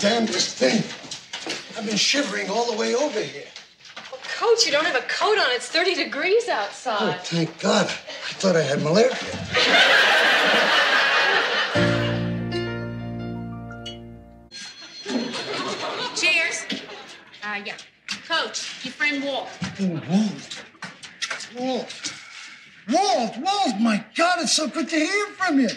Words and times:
damnedest 0.00 0.56
thing. 0.56 0.82
I've 1.78 1.86
been 1.86 1.96
shivering 1.96 2.48
all 2.48 2.70
the 2.70 2.76
way 2.76 2.94
over 2.94 3.20
here. 3.20 3.44
Well, 4.10 4.20
Coach, 4.38 4.64
you 4.64 4.72
don't 4.72 4.86
have 4.86 4.96
a 4.96 5.06
coat 5.06 5.38
on. 5.38 5.50
It's 5.50 5.68
30 5.68 5.94
degrees 5.94 6.48
outside. 6.48 6.96
Oh, 7.00 7.10
outside. 7.10 7.26
thank 7.26 7.60
God. 7.60 7.86
I 7.86 8.32
thought 8.40 8.56
I 8.56 8.62
had 8.62 8.82
malaria. 8.82 9.10
Cheers. 16.16 16.64
Uh, 17.44 17.60
yeah. 17.64 17.76
Coach, 18.26 18.84
your 18.84 18.92
friend 18.92 19.22
Walt. 19.22 19.48
Oh, 19.80 20.00
Walt. 20.08 20.64
Walt. 21.58 22.14
Walt, 22.88 23.36
Walt, 23.38 23.80
my 23.80 24.04
God, 24.16 24.40
it's 24.40 24.52
so 24.52 24.66
good 24.66 24.88
to 24.88 24.96
hear 24.96 25.26
from 25.36 25.60
you. 25.60 25.68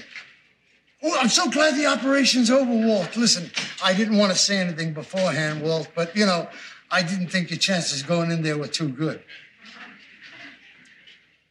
Oh, 1.06 1.18
I'm 1.20 1.28
so 1.28 1.50
glad 1.50 1.76
the 1.76 1.86
operation's 1.86 2.50
over, 2.50 2.72
Walt. 2.72 3.18
Listen, 3.18 3.52
I 3.84 3.94
didn't 3.94 4.18
want 4.18 4.32
to 4.32 4.38
say 4.38 4.58
anything 4.60 4.94
beforehand, 4.94 5.62
Walt, 5.62 5.90
but, 5.94 6.16
you 6.16 6.26
know, 6.26 6.48
I 6.90 7.04
didn't 7.04 7.28
think 7.28 7.50
your 7.50 7.60
chances 7.60 8.02
going 8.04 8.32
in 8.32 8.42
there 8.42 8.58
were 8.58 8.70
too 8.70 8.88
good. 8.88 9.22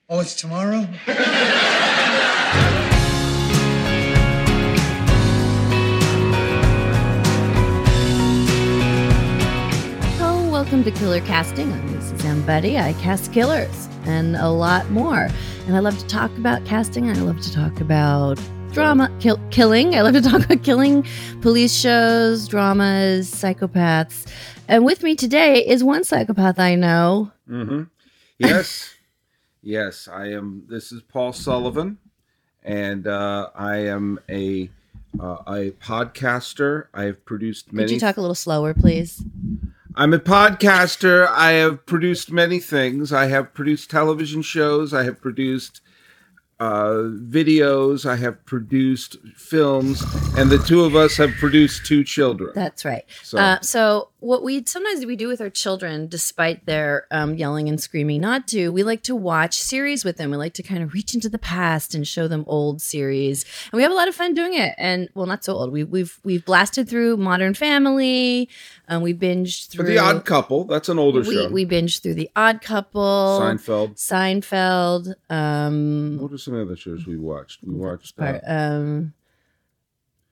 Oh, 0.08 0.20
it's 0.20 0.34
tomorrow? 0.34 0.88
Oh, 10.18 10.48
welcome 10.50 10.82
to 10.82 10.90
Killer 10.92 11.20
Casting. 11.20 11.70
I'm 11.70 11.94
Lisa 11.94 12.14
Zambuddy. 12.14 12.80
I 12.82 12.94
cast 13.02 13.34
killers 13.34 13.90
and 14.06 14.34
a 14.34 14.48
lot 14.48 14.88
more. 14.90 15.28
And 15.66 15.76
I 15.76 15.80
love 15.80 15.98
to 15.98 16.06
talk 16.06 16.34
about 16.38 16.64
casting. 16.64 17.10
I 17.10 17.12
love 17.12 17.42
to 17.42 17.52
talk 17.52 17.82
about 17.82 18.40
drama, 18.72 19.14
kill, 19.20 19.38
killing. 19.50 19.94
I 19.94 20.00
love 20.00 20.14
to 20.14 20.22
talk 20.22 20.44
about 20.44 20.62
killing, 20.62 21.06
police 21.42 21.74
shows, 21.74 22.48
dramas, 22.48 23.30
psychopaths. 23.30 24.26
And 24.66 24.84
with 24.84 25.02
me 25.02 25.14
today 25.14 25.64
is 25.66 25.84
one 25.84 26.04
psychopath 26.04 26.58
I 26.58 26.74
know. 26.74 27.30
Mm-hmm. 27.48 27.82
Yes, 28.38 28.94
yes. 29.62 30.08
I 30.08 30.28
am. 30.28 30.64
This 30.68 30.90
is 30.90 31.02
Paul 31.02 31.34
Sullivan, 31.34 31.98
and 32.62 33.06
uh, 33.06 33.50
I 33.54 33.76
am 33.76 34.18
a 34.30 34.70
uh, 35.20 35.36
a 35.46 35.70
podcaster. 35.72 36.86
I 36.94 37.04
have 37.04 37.24
produced 37.26 37.72
many. 37.72 37.88
Could 37.88 37.94
you 37.94 38.00
talk 38.00 38.16
a 38.16 38.22
little 38.22 38.34
slower, 38.34 38.72
please? 38.72 39.22
I'm 39.94 40.14
a 40.14 40.18
podcaster. 40.18 41.28
I 41.28 41.52
have 41.52 41.84
produced 41.84 42.32
many 42.32 42.58
things. 42.58 43.12
I 43.12 43.26
have 43.26 43.52
produced 43.52 43.90
television 43.90 44.40
shows. 44.40 44.94
I 44.94 45.02
have 45.02 45.20
produced 45.20 45.82
uh, 46.62 47.10
videos. 47.38 48.06
I 48.06 48.16
have 48.16 48.36
produced 48.46 49.16
films, 49.36 50.02
and 50.38 50.50
the 50.50 50.58
two 50.58 50.84
of 50.84 50.94
us 50.94 51.16
have 51.16 51.30
produced 51.40 51.84
two 51.86 52.04
children. 52.04 52.52
That's 52.54 52.84
right. 52.84 53.04
So- 53.22 53.38
Uh, 53.38 53.60
so 53.60 54.08
what 54.22 54.44
we 54.44 54.64
sometimes 54.64 55.04
we 55.04 55.16
do 55.16 55.26
with 55.26 55.40
our 55.40 55.50
children, 55.50 56.06
despite 56.06 56.64
their 56.64 57.06
um, 57.10 57.34
yelling 57.34 57.68
and 57.68 57.80
screaming 57.80 58.20
not 58.20 58.46
to, 58.48 58.70
we 58.70 58.84
like 58.84 59.02
to 59.02 59.16
watch 59.16 59.60
series 59.60 60.04
with 60.04 60.16
them. 60.16 60.30
We 60.30 60.36
like 60.36 60.54
to 60.54 60.62
kind 60.62 60.82
of 60.82 60.94
reach 60.94 61.12
into 61.12 61.28
the 61.28 61.38
past 61.38 61.92
and 61.92 62.06
show 62.06 62.28
them 62.28 62.44
old 62.46 62.80
series, 62.80 63.44
and 63.72 63.76
we 63.76 63.82
have 63.82 63.90
a 63.90 63.94
lot 63.94 64.06
of 64.06 64.14
fun 64.14 64.32
doing 64.32 64.54
it. 64.54 64.74
And 64.78 65.08
well, 65.14 65.26
not 65.26 65.44
so 65.44 65.54
old. 65.54 65.72
We, 65.72 65.82
we've 65.82 66.20
we've 66.22 66.44
blasted 66.44 66.88
through 66.88 67.16
Modern 67.16 67.52
Family. 67.52 68.48
Um, 68.88 69.02
we 69.02 69.12
binged 69.12 69.68
through 69.68 69.86
the 69.86 69.98
Odd 69.98 70.24
Couple. 70.24 70.64
That's 70.64 70.88
an 70.88 71.00
older 71.00 71.20
we, 71.22 71.34
show. 71.34 71.48
we 71.48 71.66
binged 71.66 72.02
through 72.02 72.14
the 72.14 72.30
Odd 72.36 72.62
Couple, 72.62 73.40
Seinfeld. 73.40 73.96
Seinfeld. 73.96 75.14
Um, 75.30 76.18
What 76.18 76.32
are 76.32 76.38
some 76.38 76.60
other 76.60 76.76
shows 76.76 77.06
we 77.06 77.18
watched? 77.18 77.64
We 77.64 77.74
watched. 77.74 78.14
Uh, 78.20 78.38
um, 78.46 79.14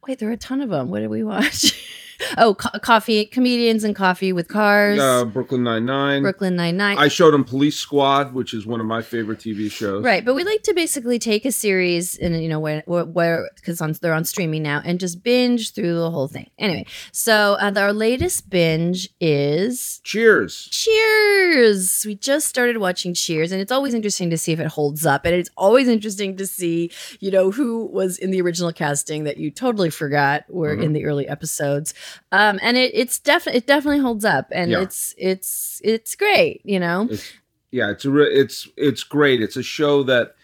wait, 0.06 0.20
there 0.20 0.28
are 0.28 0.33
a 0.33 0.36
ton 0.36 0.61
of 0.61 0.70
them. 0.70 0.91
What 0.91 1.00
did 1.00 1.11
we 1.11 1.24
watch? 1.24 1.88
oh, 2.39 2.55
co- 2.55 2.79
coffee, 2.81 3.25
comedians 3.27 3.85
and 3.85 3.95
coffee 3.97 4.33
with 4.33 4.49
cars. 4.49 4.99
uh, 5.01 5.25
Brooklyn 5.25 5.63
Nine 5.63 5.85
Nine. 5.87 6.23
Brooklyn 6.23 6.57
Nine 6.57 6.77
Nine. 6.77 6.99
I 6.99 7.09
showed 7.09 7.33
them 7.33 7.45
Police 7.45 7.77
Squad, 7.77 8.35
which 8.35 8.55
is 8.55 8.67
one 8.67 8.81
of 8.81 8.86
my 8.86 9.03
favorite 9.03 9.39
TV 9.39 9.70
shows. 9.70 10.05
Right, 10.05 10.25
but 10.25 10.35
we 10.35 10.45
like 10.45 10.63
to 10.64 10.75
basically 10.75 11.19
take 11.19 11.45
a 11.45 11.53
series 11.53 12.17
and 12.19 12.42
you 12.42 12.48
know 12.48 12.61
where 12.61 12.83
where 12.86 13.51
because 13.57 13.80
on 13.80 13.95
they're 14.01 14.14
on 14.14 14.25
streaming 14.25 14.63
now 14.63 14.80
and 14.85 14.98
just 15.01 15.23
binge 15.23 15.73
through 15.75 15.95
the 15.95 16.11
whole 16.11 16.29
thing. 16.29 16.51
Anyway, 16.59 16.86
so 17.13 17.57
uh, 17.61 17.73
our 17.77 17.92
latest 17.92 18.51
binge 18.51 19.09
is 19.20 20.01
Cheers. 20.05 20.69
Cheers. 20.70 22.05
We 22.07 22.14
just 22.14 22.48
started 22.48 22.79
watching 22.79 23.14
Cheers, 23.14 23.53
and 23.53 23.61
it's 23.61 23.73
always 23.73 23.95
interesting 23.95 24.30
to 24.30 24.39
see 24.39 24.53
if 24.53 24.61
it 24.61 24.67
holds 24.69 25.05
up, 25.07 25.25
and 25.25 25.35
it's 25.35 25.51
always 25.57 25.89
interesting 25.89 26.36
to 26.36 26.47
see 26.47 26.91
you 27.20 27.30
know 27.30 27.51
who 27.51 27.86
was 27.86 28.19
in 28.19 28.30
the 28.30 28.41
original 28.41 28.73
casting 28.73 29.25
that 29.25 29.36
you 29.39 29.51
totally 29.51 29.91
forgot 29.91 30.45
were 30.48 30.70
Mm-hmm. 30.70 30.83
in 30.85 30.92
the 30.92 31.05
early 31.05 31.27
episodes. 31.27 31.92
Um, 32.33 32.59
and 32.63 32.77
it 32.77 32.93
it's 32.95 33.19
definitely 33.19 33.59
it 33.59 33.67
definitely 33.67 34.01
holds 34.01 34.25
up, 34.25 34.48
and 34.53 34.71
Yeah. 34.71 34.83
it's 34.83 35.15
it's 35.19 35.81
it's 35.85 36.15
great. 36.15 36.61
You 36.65 36.81
know. 36.81 37.09
It's 37.11 37.33
yeah, 37.71 37.91
it's 37.91 38.05
a 38.05 38.11
re- 38.11 38.33
it's 38.33 38.69
it's 38.77 39.05
great. 39.05 39.43
It's 39.43 39.57
a 39.57 39.63
show 39.63 40.03
that 40.05 40.35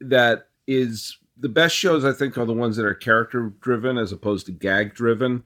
that 0.00 0.48
is 0.66 1.18
the 1.36 1.48
best 1.48 1.74
shows 1.76 2.04
I 2.04 2.12
think 2.12 2.38
are 2.38 2.46
the 2.46 2.52
ones 2.54 2.76
that 2.76 2.86
are 2.86 2.94
character 2.94 3.52
driven 3.60 3.98
as 3.98 4.12
opposed 4.12 4.46
to 4.46 4.52
gag 4.52 4.94
driven. 4.94 5.44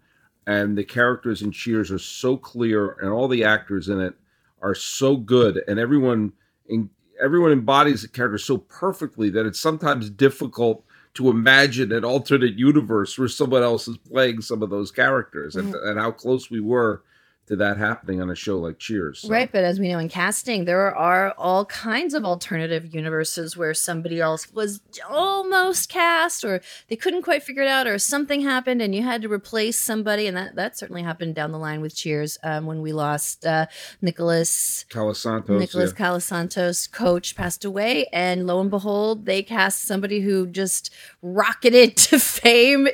And 0.49 0.79
the 0.79 0.85
characters 0.85 1.43
in 1.43 1.51
Cheers 1.51 1.91
are 1.91 1.99
so 1.99 2.37
clear, 2.37 2.93
and 3.01 3.11
all 3.11 3.27
the 3.27 3.43
actors 3.43 3.89
in 3.89 4.01
it 4.01 4.15
are 4.63 4.77
so 4.77 5.17
good, 5.17 5.63
and 5.67 5.79
everyone 5.81 6.33
in 6.69 6.91
everyone 7.21 7.51
embodies 7.51 8.03
the 8.03 8.09
character 8.09 8.39
so 8.39 8.59
perfectly 8.59 9.31
that 9.31 9.47
it's 9.47 9.59
sometimes 9.59 10.09
difficult 10.11 10.85
to 11.17 11.31
imagine 11.31 11.93
an 11.93 12.05
alternate 12.05 12.59
universe 12.59 13.19
where 13.19 13.29
someone 13.29 13.63
else 13.63 13.89
is 13.89 13.97
playing 13.99 14.41
some 14.41 14.63
of 14.63 14.71
those 14.71 14.91
characters, 14.91 15.57
and, 15.57 15.75
mm. 15.75 15.89
and 15.89 15.99
how 15.99 16.11
close 16.11 16.51
we 16.51 16.61
were 16.61 17.03
to 17.47 17.57
that 17.57 17.77
happening 17.77 18.21
on 18.21 18.29
a 18.29 18.35
show 18.35 18.59
like 18.59 18.79
Cheers. 18.79 19.21
So- 19.21 19.29
Right, 19.29 19.51
but 19.51 19.63
as 19.63 19.79
we 19.79 19.89
know 19.89 19.99
in 19.99 20.09
casting, 20.09 20.65
there 20.65 20.95
are 20.95 21.33
all 21.39 21.65
kinds 21.67 22.13
of 22.15 22.25
alternative 22.25 22.93
universes 22.93 23.57
where 23.57 23.73
somebody 23.73 24.21
else 24.21 24.53
was 24.53 24.81
almost 25.09 25.89
cast, 25.89 26.45
or 26.45 26.61
they 26.89 26.97
couldn't 26.97 27.23
quite 27.23 27.43
figure 27.43 27.63
it 27.63 27.69
out, 27.69 27.87
or 27.87 27.99
something 27.99 28.41
happened 28.41 28.83
and 28.83 28.95
you 28.95 29.03
had 29.03 29.23
to 29.23 29.29
replace 29.29 29.79
somebody, 29.79 30.27
and 30.27 30.37
that 30.37 30.57
that 30.57 30.77
certainly 30.77 31.03
happened 31.03 31.35
down 31.35 31.53
the 31.53 31.59
line 31.59 31.81
with 31.81 31.95
Cheers 31.95 32.39
um, 32.43 32.67
when 32.67 32.83
we 32.83 32.93
lost 32.93 33.47
uh, 33.47 33.67
Nicholas. 34.03 34.85
Colasantos. 34.91 35.59
Nicholas 35.59 35.93
yeah. 35.97 36.07
Colasantos, 36.07 36.91
coach, 36.91 37.37
passed 37.37 37.65
away, 37.65 38.07
and 38.13 38.47
lo 38.47 38.61
and 38.61 38.71
behold, 38.71 39.27
they 39.27 39.43
cast 39.43 39.83
somebody 39.83 40.21
who 40.21 40.47
just 40.47 40.93
rocketed 41.23 41.97
to 42.09 42.19
fame. 42.19 42.89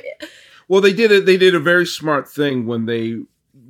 Well, 0.67 0.81
they 0.81 0.93
did 0.93 1.11
it. 1.11 1.25
They 1.25 1.37
did 1.37 1.55
a 1.55 1.59
very 1.59 1.85
smart 1.85 2.29
thing 2.29 2.65
when 2.65 2.85
they 2.85 3.17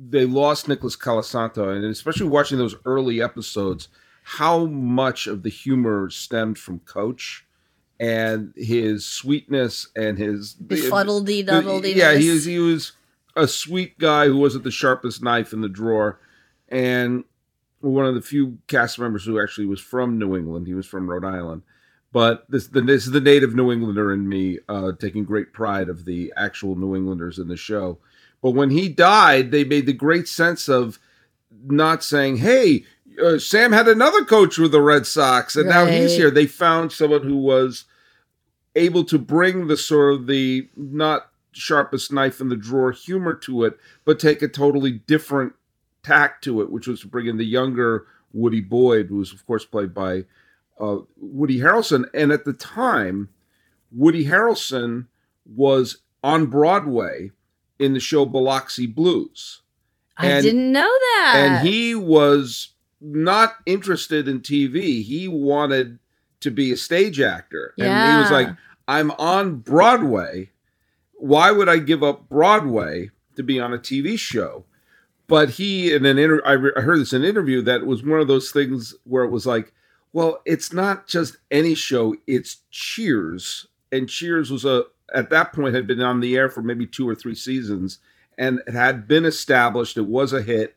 they 0.08 0.24
lost 0.24 0.68
Nicholas 0.68 0.96
Colasanto, 0.96 1.74
and 1.74 1.84
especially 1.84 2.28
watching 2.28 2.58
those 2.58 2.76
early 2.84 3.22
episodes, 3.22 3.88
how 4.22 4.66
much 4.66 5.26
of 5.26 5.42
the 5.42 5.50
humor 5.50 6.10
stemmed 6.10 6.58
from 6.58 6.80
Coach 6.80 7.46
and 8.00 8.52
his 8.56 9.06
sweetness 9.06 9.88
and 9.94 10.18
his 10.18 10.54
Befuddledy 10.54 11.44
the- 11.44 11.52
duddlediness. 11.52 11.94
Yeah, 11.94 12.14
he 12.14 12.30
was 12.30 12.44
he 12.44 12.58
was 12.58 12.92
a 13.36 13.46
sweet 13.46 13.98
guy 13.98 14.26
who 14.26 14.36
wasn't 14.36 14.64
the 14.64 14.70
sharpest 14.70 15.22
knife 15.22 15.52
in 15.52 15.60
the 15.60 15.68
drawer, 15.68 16.20
and 16.68 17.24
one 17.80 18.06
of 18.06 18.14
the 18.14 18.22
few 18.22 18.58
cast 18.66 18.98
members 18.98 19.24
who 19.24 19.40
actually 19.40 19.66
was 19.66 19.80
from 19.80 20.18
New 20.18 20.36
England. 20.36 20.66
He 20.66 20.74
was 20.74 20.86
from 20.86 21.08
Rhode 21.08 21.24
Island. 21.24 21.62
But 22.12 22.44
this, 22.48 22.68
the, 22.68 22.80
this 22.80 23.06
is 23.06 23.12
the 23.12 23.20
native 23.20 23.56
New 23.56 23.72
Englander 23.72 24.12
in 24.12 24.28
me, 24.28 24.60
uh, 24.68 24.92
taking 24.98 25.24
great 25.24 25.52
pride 25.52 25.88
of 25.88 26.04
the 26.04 26.32
actual 26.36 26.76
New 26.76 26.94
Englanders 26.94 27.40
in 27.40 27.48
the 27.48 27.56
show. 27.56 27.98
But 28.44 28.50
when 28.50 28.68
he 28.68 28.90
died, 28.90 29.52
they 29.52 29.64
made 29.64 29.86
the 29.86 29.94
great 29.94 30.28
sense 30.28 30.68
of 30.68 30.98
not 31.64 32.04
saying, 32.04 32.36
"Hey, 32.36 32.84
uh, 33.18 33.38
Sam 33.38 33.72
had 33.72 33.88
another 33.88 34.22
coach 34.22 34.58
with 34.58 34.70
the 34.70 34.82
Red 34.82 35.06
Sox, 35.06 35.56
and 35.56 35.66
now 35.66 35.86
he's 35.86 36.14
here." 36.14 36.30
They 36.30 36.44
found 36.44 36.92
someone 36.92 37.22
who 37.22 37.38
was 37.38 37.86
able 38.76 39.02
to 39.04 39.18
bring 39.18 39.66
the 39.66 39.78
sort 39.78 40.12
of 40.12 40.26
the 40.26 40.68
not 40.76 41.30
sharpest 41.52 42.12
knife 42.12 42.38
in 42.38 42.50
the 42.50 42.56
drawer 42.56 42.92
humor 42.92 43.32
to 43.32 43.64
it, 43.64 43.78
but 44.04 44.20
take 44.20 44.42
a 44.42 44.48
totally 44.48 44.92
different 44.92 45.54
tack 46.02 46.42
to 46.42 46.60
it, 46.60 46.70
which 46.70 46.86
was 46.86 47.00
to 47.00 47.08
bring 47.08 47.26
in 47.26 47.38
the 47.38 47.46
younger 47.46 48.06
Woody 48.34 48.60
Boyd, 48.60 49.06
who 49.06 49.16
was 49.16 49.32
of 49.32 49.46
course 49.46 49.64
played 49.64 49.94
by 49.94 50.26
uh, 50.78 50.98
Woody 51.16 51.60
Harrelson. 51.60 52.04
And 52.12 52.30
at 52.30 52.44
the 52.44 52.52
time, 52.52 53.30
Woody 53.90 54.26
Harrelson 54.26 55.06
was 55.46 56.02
on 56.22 56.44
Broadway 56.44 57.30
in 57.78 57.92
the 57.94 58.00
show 58.00 58.24
Biloxi 58.24 58.86
Blues. 58.86 59.62
I 60.16 60.28
And- 60.28 60.42
didn't 60.44 60.72
know 60.72 60.82
that. 60.82 61.32
And 61.36 61.68
he 61.68 61.94
was 61.94 62.68
not 63.00 63.54
interested 63.66 64.28
in 64.28 64.40
TV. 64.40 65.02
He 65.02 65.26
wanted 65.28 65.98
to 66.40 66.50
be 66.50 66.70
a 66.72 66.76
stage 66.76 67.20
actor. 67.20 67.74
And 67.78 67.86
he 68.16 68.22
was 68.22 68.30
like, 68.30 68.48
I'm 68.86 69.10
on 69.12 69.56
Broadway. 69.56 70.50
Why 71.14 71.50
would 71.50 71.68
I 71.68 71.78
give 71.78 72.02
up 72.02 72.28
Broadway 72.28 73.10
to 73.36 73.42
be 73.42 73.58
on 73.58 73.72
a 73.72 73.78
TV 73.78 74.18
show? 74.18 74.64
But 75.26 75.50
he, 75.50 75.92
in 75.92 76.04
an 76.04 76.18
inter- 76.18 76.42
I, 76.44 76.52
re- 76.52 76.72
I 76.76 76.82
heard 76.82 77.00
this 77.00 77.12
in 77.14 77.22
an 77.22 77.28
interview 77.28 77.62
that 77.62 77.80
it 77.80 77.86
was 77.86 78.04
one 78.04 78.20
of 78.20 78.28
those 78.28 78.50
things 78.50 78.94
where 79.04 79.24
it 79.24 79.30
was 79.30 79.46
like, 79.46 79.72
well, 80.12 80.42
it's 80.44 80.72
not 80.72 81.06
just 81.08 81.38
any 81.50 81.74
show, 81.74 82.14
it's 82.26 82.58
Cheers. 82.70 83.66
And 83.90 84.08
Cheers 84.08 84.50
was 84.50 84.64
a, 84.66 84.84
at 85.14 85.30
that 85.30 85.52
point, 85.52 85.74
had 85.74 85.86
been 85.86 86.00
on 86.02 86.20
the 86.20 86.36
air 86.36 86.48
for 86.48 86.62
maybe 86.62 86.86
two 86.86 87.08
or 87.08 87.14
three 87.14 87.34
seasons. 87.34 87.98
and 88.36 88.60
it 88.66 88.72
had 88.74 89.06
been 89.06 89.24
established. 89.24 89.96
It 89.96 90.06
was 90.06 90.32
a 90.32 90.42
hit, 90.42 90.74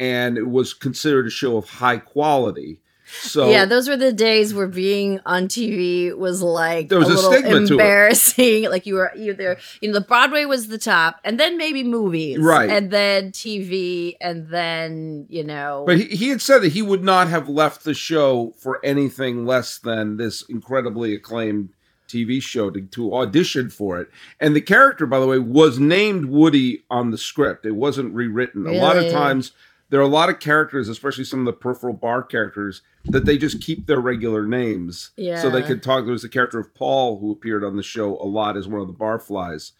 and 0.00 0.36
it 0.36 0.48
was 0.48 0.74
considered 0.74 1.26
a 1.28 1.30
show 1.30 1.56
of 1.56 1.68
high 1.68 1.98
quality. 1.98 2.80
So 3.22 3.48
yeah, 3.50 3.64
those 3.64 3.88
were 3.88 3.96
the 3.96 4.12
days 4.12 4.52
where 4.52 4.66
being 4.66 5.18
on 5.24 5.48
TV 5.48 6.14
was 6.14 6.42
like 6.42 6.90
There 6.90 6.98
was 6.98 7.08
a 7.08 7.12
a 7.12 7.14
little 7.14 7.32
stigma 7.32 7.50
to 7.52 7.62
it. 7.62 7.70
embarrassing. 7.70 8.64
Like 8.70 8.84
you 8.84 8.96
were 8.96 9.10
either 9.16 9.56
you 9.80 9.88
know 9.88 9.94
the 9.98 10.04
Broadway 10.04 10.44
was 10.44 10.68
the 10.68 10.76
top, 10.76 11.20
and 11.24 11.40
then 11.40 11.56
maybe 11.56 11.82
movies, 11.84 12.38
Right. 12.38 12.68
and 12.68 12.90
then 12.90 13.30
TV, 13.32 14.16
and 14.20 14.48
then 14.48 15.24
you 15.30 15.42
know. 15.44 15.84
But 15.86 15.98
he, 15.98 16.04
he 16.16 16.28
had 16.28 16.42
said 16.42 16.58
that 16.62 16.72
he 16.72 16.82
would 16.82 17.02
not 17.02 17.28
have 17.28 17.48
left 17.48 17.84
the 17.84 17.94
show 17.94 18.52
for 18.58 18.78
anything 18.84 19.46
less 19.46 19.78
than 19.78 20.16
this 20.18 20.42
incredibly 20.42 21.14
acclaimed 21.14 21.70
TV 22.08 22.42
show 22.42 22.70
to, 22.70 22.80
to 22.80 23.14
audition 23.14 23.70
for 23.70 24.00
it. 24.00 24.08
And 24.40 24.56
the 24.56 24.60
character, 24.60 25.06
by 25.06 25.20
the 25.20 25.26
way, 25.26 25.38
was 25.38 25.78
named 25.78 26.26
Woody 26.26 26.84
on 26.90 27.10
the 27.10 27.18
script. 27.18 27.66
It 27.66 27.76
wasn't 27.76 28.14
rewritten. 28.14 28.66
A 28.66 28.72
lot 28.82 28.96
of 28.96 29.04
times, 29.12 29.52
there 29.90 30.00
are 30.00 30.04
a 30.04 30.08
lot 30.08 30.28
of 30.28 30.40
characters, 30.40 30.88
especially 30.88 31.24
some 31.24 31.40
of 31.40 31.46
the 31.46 31.52
peripheral 31.52 31.94
bar 31.94 32.22
characters, 32.22 32.82
that 33.04 33.24
they 33.24 33.38
just 33.38 33.62
keep 33.62 33.86
their 33.86 34.00
regular 34.00 34.46
names. 34.46 35.10
So 35.40 35.48
they 35.50 35.62
could 35.62 35.82
talk. 35.82 36.04
There 36.04 36.12
was 36.12 36.22
the 36.22 36.28
character 36.28 36.58
of 36.58 36.74
Paul 36.74 37.18
who 37.20 37.32
appeared 37.32 37.64
on 37.64 37.76
the 37.76 37.82
show 37.82 38.18
a 38.18 38.26
lot 38.26 38.56
as 38.56 38.68
one 38.68 38.80
of 38.80 38.86
the 38.86 38.92
barflies. 38.92 39.72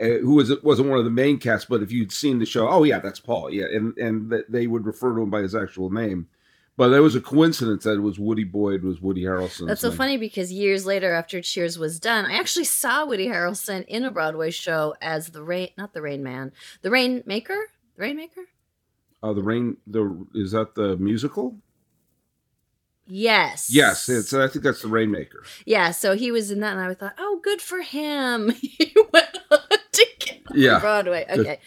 Uh, 0.00 0.18
who 0.22 0.36
was 0.36 0.50
wasn't 0.62 0.88
one 0.88 0.98
of 0.98 1.04
the 1.04 1.10
main 1.10 1.38
cast, 1.38 1.68
but 1.68 1.82
if 1.82 1.92
you'd 1.92 2.10
seen 2.12 2.38
the 2.38 2.46
show, 2.46 2.66
oh 2.66 2.82
yeah, 2.82 2.98
that's 2.98 3.20
Paul, 3.20 3.52
yeah, 3.52 3.66
and 3.66 3.96
and 3.98 4.30
th- 4.30 4.46
they 4.48 4.66
would 4.66 4.86
refer 4.86 5.14
to 5.14 5.20
him 5.20 5.28
by 5.28 5.42
his 5.42 5.54
actual 5.54 5.90
name. 5.90 6.28
But 6.76 6.88
there 6.88 7.02
was 7.02 7.14
a 7.14 7.20
coincidence 7.20 7.84
that 7.84 7.94
it 7.94 8.00
was 8.00 8.18
Woody 8.18 8.44
Boyd 8.44 8.82
was 8.82 9.00
Woody 9.00 9.22
Harrelson. 9.22 9.66
That's 9.68 9.82
so 9.82 9.90
funny 9.92 10.16
because 10.16 10.50
years 10.50 10.86
later, 10.86 11.12
after 11.12 11.42
Cheers 11.42 11.78
was 11.78 12.00
done, 12.00 12.24
I 12.24 12.34
actually 12.38 12.64
saw 12.64 13.04
Woody 13.04 13.26
Harrelson 13.28 13.84
in 13.86 14.04
a 14.04 14.10
Broadway 14.10 14.50
show 14.50 14.94
as 15.02 15.28
the 15.28 15.42
rain, 15.42 15.68
not 15.76 15.92
the 15.92 16.00
Rain 16.00 16.22
Man, 16.22 16.50
the 16.80 16.90
Rainmaker, 16.90 17.58
the 17.96 18.02
Rainmaker. 18.02 18.42
Uh, 19.22 19.32
the 19.32 19.42
rain. 19.42 19.76
The 19.86 20.26
is 20.34 20.52
that 20.52 20.74
the 20.74 20.96
musical? 20.96 21.56
Yes. 23.06 23.68
Yes, 23.70 24.08
it's. 24.08 24.32
I 24.32 24.48
think 24.48 24.64
that's 24.64 24.82
the 24.82 24.88
Rainmaker. 24.88 25.44
Yeah, 25.66 25.90
so 25.90 26.16
he 26.16 26.32
was 26.32 26.50
in 26.50 26.60
that, 26.60 26.72
and 26.76 26.80
I 26.80 26.94
thought, 26.94 27.14
oh, 27.18 27.40
good 27.42 27.60
for 27.60 27.82
him. 27.82 28.50
he 28.60 28.94
went 29.12 29.38
on 29.50 29.58
to 29.92 30.06
get 30.18 30.40
on 30.50 30.58
Yeah. 30.58 30.78
Broadway. 30.78 31.26
Okay. 31.28 31.60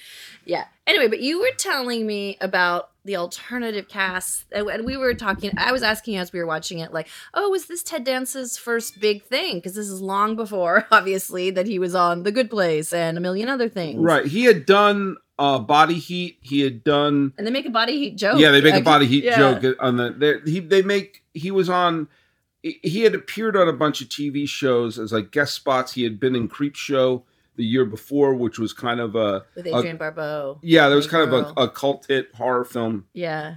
Yeah. 0.46 0.66
Anyway, 0.88 1.08
but 1.08 1.20
you 1.20 1.40
were 1.40 1.52
telling 1.58 2.06
me 2.06 2.38
about 2.40 2.92
the 3.04 3.18
alternative 3.18 3.88
cast, 3.88 4.46
and 4.52 4.68
and 4.68 4.86
we 4.86 4.98
were 4.98 5.14
talking. 5.14 5.52
I 5.58 5.72
was 5.72 5.84
asking 5.84 6.18
as 6.18 6.32
we 6.32 6.40
were 6.40 6.46
watching 6.46 6.80
it, 6.80 6.94
like, 6.94 7.08
oh, 7.34 7.50
was 7.50 7.66
this 7.66 7.84
Ted 7.84 8.04
Danson's 8.06 8.58
first 8.58 9.00
big 9.00 9.24
thing? 9.24 9.58
Because 9.58 9.76
this 9.76 9.90
is 9.90 10.02
long 10.02 10.36
before, 10.36 10.88
obviously, 10.92 11.50
that 11.52 11.68
he 11.68 11.80
was 11.80 11.96
on 11.96 12.24
The 12.24 12.32
Good 12.32 12.50
Place 12.50 12.94
and 12.94 13.18
a 13.18 13.22
million 13.22 13.50
other 13.50 13.70
things. 13.70 14.00
Right. 14.00 14.26
He 14.26 14.46
had 14.46 14.66
done 14.66 15.18
uh, 15.38 15.60
Body 15.60 15.96
Heat. 15.96 16.38
He 16.42 16.62
had 16.62 16.84
done. 16.84 17.34
And 17.38 17.46
they 17.46 17.52
make 17.52 17.66
a 17.66 17.72
body 17.72 17.98
heat 17.98 18.16
joke. 18.16 18.40
Yeah, 18.40 18.52
they 18.52 18.62
make 18.62 18.76
a 18.76 18.82
body 18.82 19.06
heat 19.08 19.24
yeah. 19.24 19.38
joke 19.38 19.76
on 19.80 19.98
the. 19.98 20.12
They, 20.12 20.52
he 20.52 20.60
they 20.60 20.82
make. 20.82 21.24
He 21.34 21.52
was 21.52 21.70
on. 21.70 22.08
he- 22.62 22.80
He 22.84 23.02
had 23.02 23.16
appeared 23.16 23.56
on 23.58 23.68
a 23.68 23.74
bunch 23.74 24.02
of 24.02 24.10
TV 24.10 24.48
shows 24.48 25.00
as 25.00 25.12
like 25.12 25.32
guest 25.32 25.54
spots. 25.54 25.94
He 25.94 26.04
had 26.04 26.20
been 26.20 26.36
in 26.36 26.48
Creep 26.48 26.76
Show 26.76 27.24
the 27.56 27.66
year 27.66 27.86
before, 27.86 28.34
which 28.36 28.60
was 28.60 28.74
kind 28.74 29.00
of 29.00 29.16
a. 29.16 29.46
With 29.56 29.68
Adrienne 29.68 29.98
Barbeau. 29.98 30.60
Yeah, 30.62 30.88
there 30.88 30.98
was 30.98 31.08
kind 31.08 31.30
Girl. 31.30 31.40
of 31.50 31.58
a, 31.58 31.62
a 31.64 31.70
cult 31.70 32.06
hit 32.08 32.34
horror 32.36 32.66
film. 32.66 33.06
Yeah. 33.14 33.56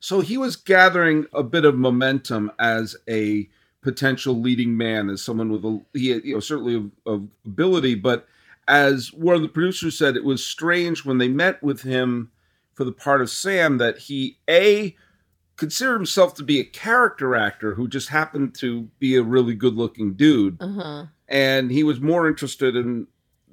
So 0.00 0.20
he 0.20 0.36
was 0.38 0.56
gathering 0.56 1.26
a 1.32 1.42
bit 1.42 1.64
of 1.64 1.74
momentum 1.76 2.52
as 2.58 2.96
a 3.08 3.48
potential 3.82 4.40
leading 4.40 4.76
man, 4.76 5.08
as 5.10 5.22
someone 5.22 5.50
with 5.50 5.64
a 5.64 5.80
he 5.94 6.10
had, 6.10 6.24
you 6.24 6.34
know 6.34 6.40
certainly 6.40 6.74
of, 6.74 6.90
of 7.06 7.28
ability, 7.44 7.94
but 7.94 8.26
as 8.68 9.12
one 9.12 9.36
of 9.36 9.42
the 9.42 9.48
producers 9.48 9.96
said, 9.96 10.16
it 10.16 10.24
was 10.24 10.44
strange 10.44 11.04
when 11.04 11.18
they 11.18 11.28
met 11.28 11.62
with 11.62 11.82
him 11.82 12.30
for 12.74 12.82
the 12.84 12.92
part 12.92 13.20
of 13.22 13.30
Sam 13.30 13.78
that 13.78 13.96
he 13.98 14.38
a 14.50 14.94
considered 15.56 15.94
himself 15.94 16.34
to 16.34 16.42
be 16.42 16.60
a 16.60 16.64
character 16.64 17.34
actor 17.34 17.74
who 17.74 17.88
just 17.88 18.08
happened 18.08 18.54
to 18.56 18.82
be 18.98 19.16
a 19.16 19.22
really 19.22 19.54
good-looking 19.54 20.12
dude, 20.14 20.58
Uh 20.60 20.68
huh. 20.68 21.06
and 21.28 21.70
he 21.70 21.82
was 21.82 22.00
more 22.00 22.28
interested 22.28 22.76
in 22.76 23.06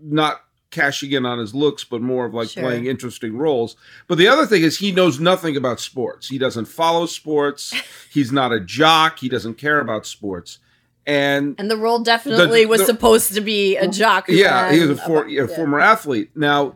not 0.04 0.42
cashing 0.72 1.12
in 1.12 1.26
on 1.26 1.38
his 1.38 1.54
looks, 1.54 1.84
but 1.84 2.02
more 2.02 2.26
of 2.26 2.34
like 2.34 2.50
Sure. 2.50 2.64
playing 2.64 2.86
interesting 2.88 3.38
roles. 3.38 3.76
But 4.08 4.18
the 4.18 4.28
other 4.28 4.46
thing 4.48 4.64
is 4.64 4.80
he 4.80 4.92
knows 4.92 5.20
nothing 5.20 5.56
about 5.56 5.80
sports. 5.80 6.28
He 6.30 6.38
doesn't 6.40 6.66
follow 6.66 7.06
sports. 7.06 7.74
He's 8.12 8.32
not 8.32 8.52
a 8.52 8.60
jock. 8.60 9.20
He 9.20 9.30
doesn't 9.30 9.56
care 9.60 9.80
about 9.80 10.06
sports. 10.08 10.58
And 11.06 11.56
And 11.60 11.70
the 11.70 11.78
role 11.78 12.00
definitely 12.00 12.66
was 12.66 12.80
the- 12.82 12.86
supposed 12.88 13.34
to 13.34 13.42
be 13.42 13.76
a 13.78 13.88
jock. 13.88 14.26
yeah, 14.30 14.72
he 14.72 14.80
was 14.80 14.92
a, 14.92 14.96
for, 14.96 15.26
bu- 15.26 15.32
yeah, 15.32 15.46
former 15.48 15.80
athlete. 15.80 16.32
Now, 16.36 16.76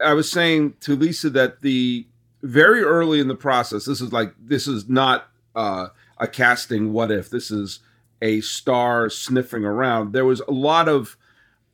I 0.00 0.14
was 0.14 0.30
saying 0.30 0.74
to 0.80 0.96
Lisa 0.96 1.30
that 1.30 1.60
the 1.62 2.06
very 2.42 2.82
early 2.82 3.20
in 3.20 3.28
the 3.28 3.34
process, 3.34 3.84
this 3.84 4.00
is 4.00 4.12
like 4.12 4.32
this 4.40 4.66
is 4.66 4.88
not 4.88 5.28
uh, 5.54 5.88
a 6.18 6.26
casting. 6.28 6.92
What 6.92 7.10
if 7.10 7.30
this 7.30 7.50
is 7.50 7.80
a 8.22 8.40
star 8.40 9.10
sniffing 9.10 9.64
around? 9.64 10.12
There 10.12 10.24
was 10.24 10.40
a 10.40 10.52
lot 10.52 10.88
of 10.88 11.16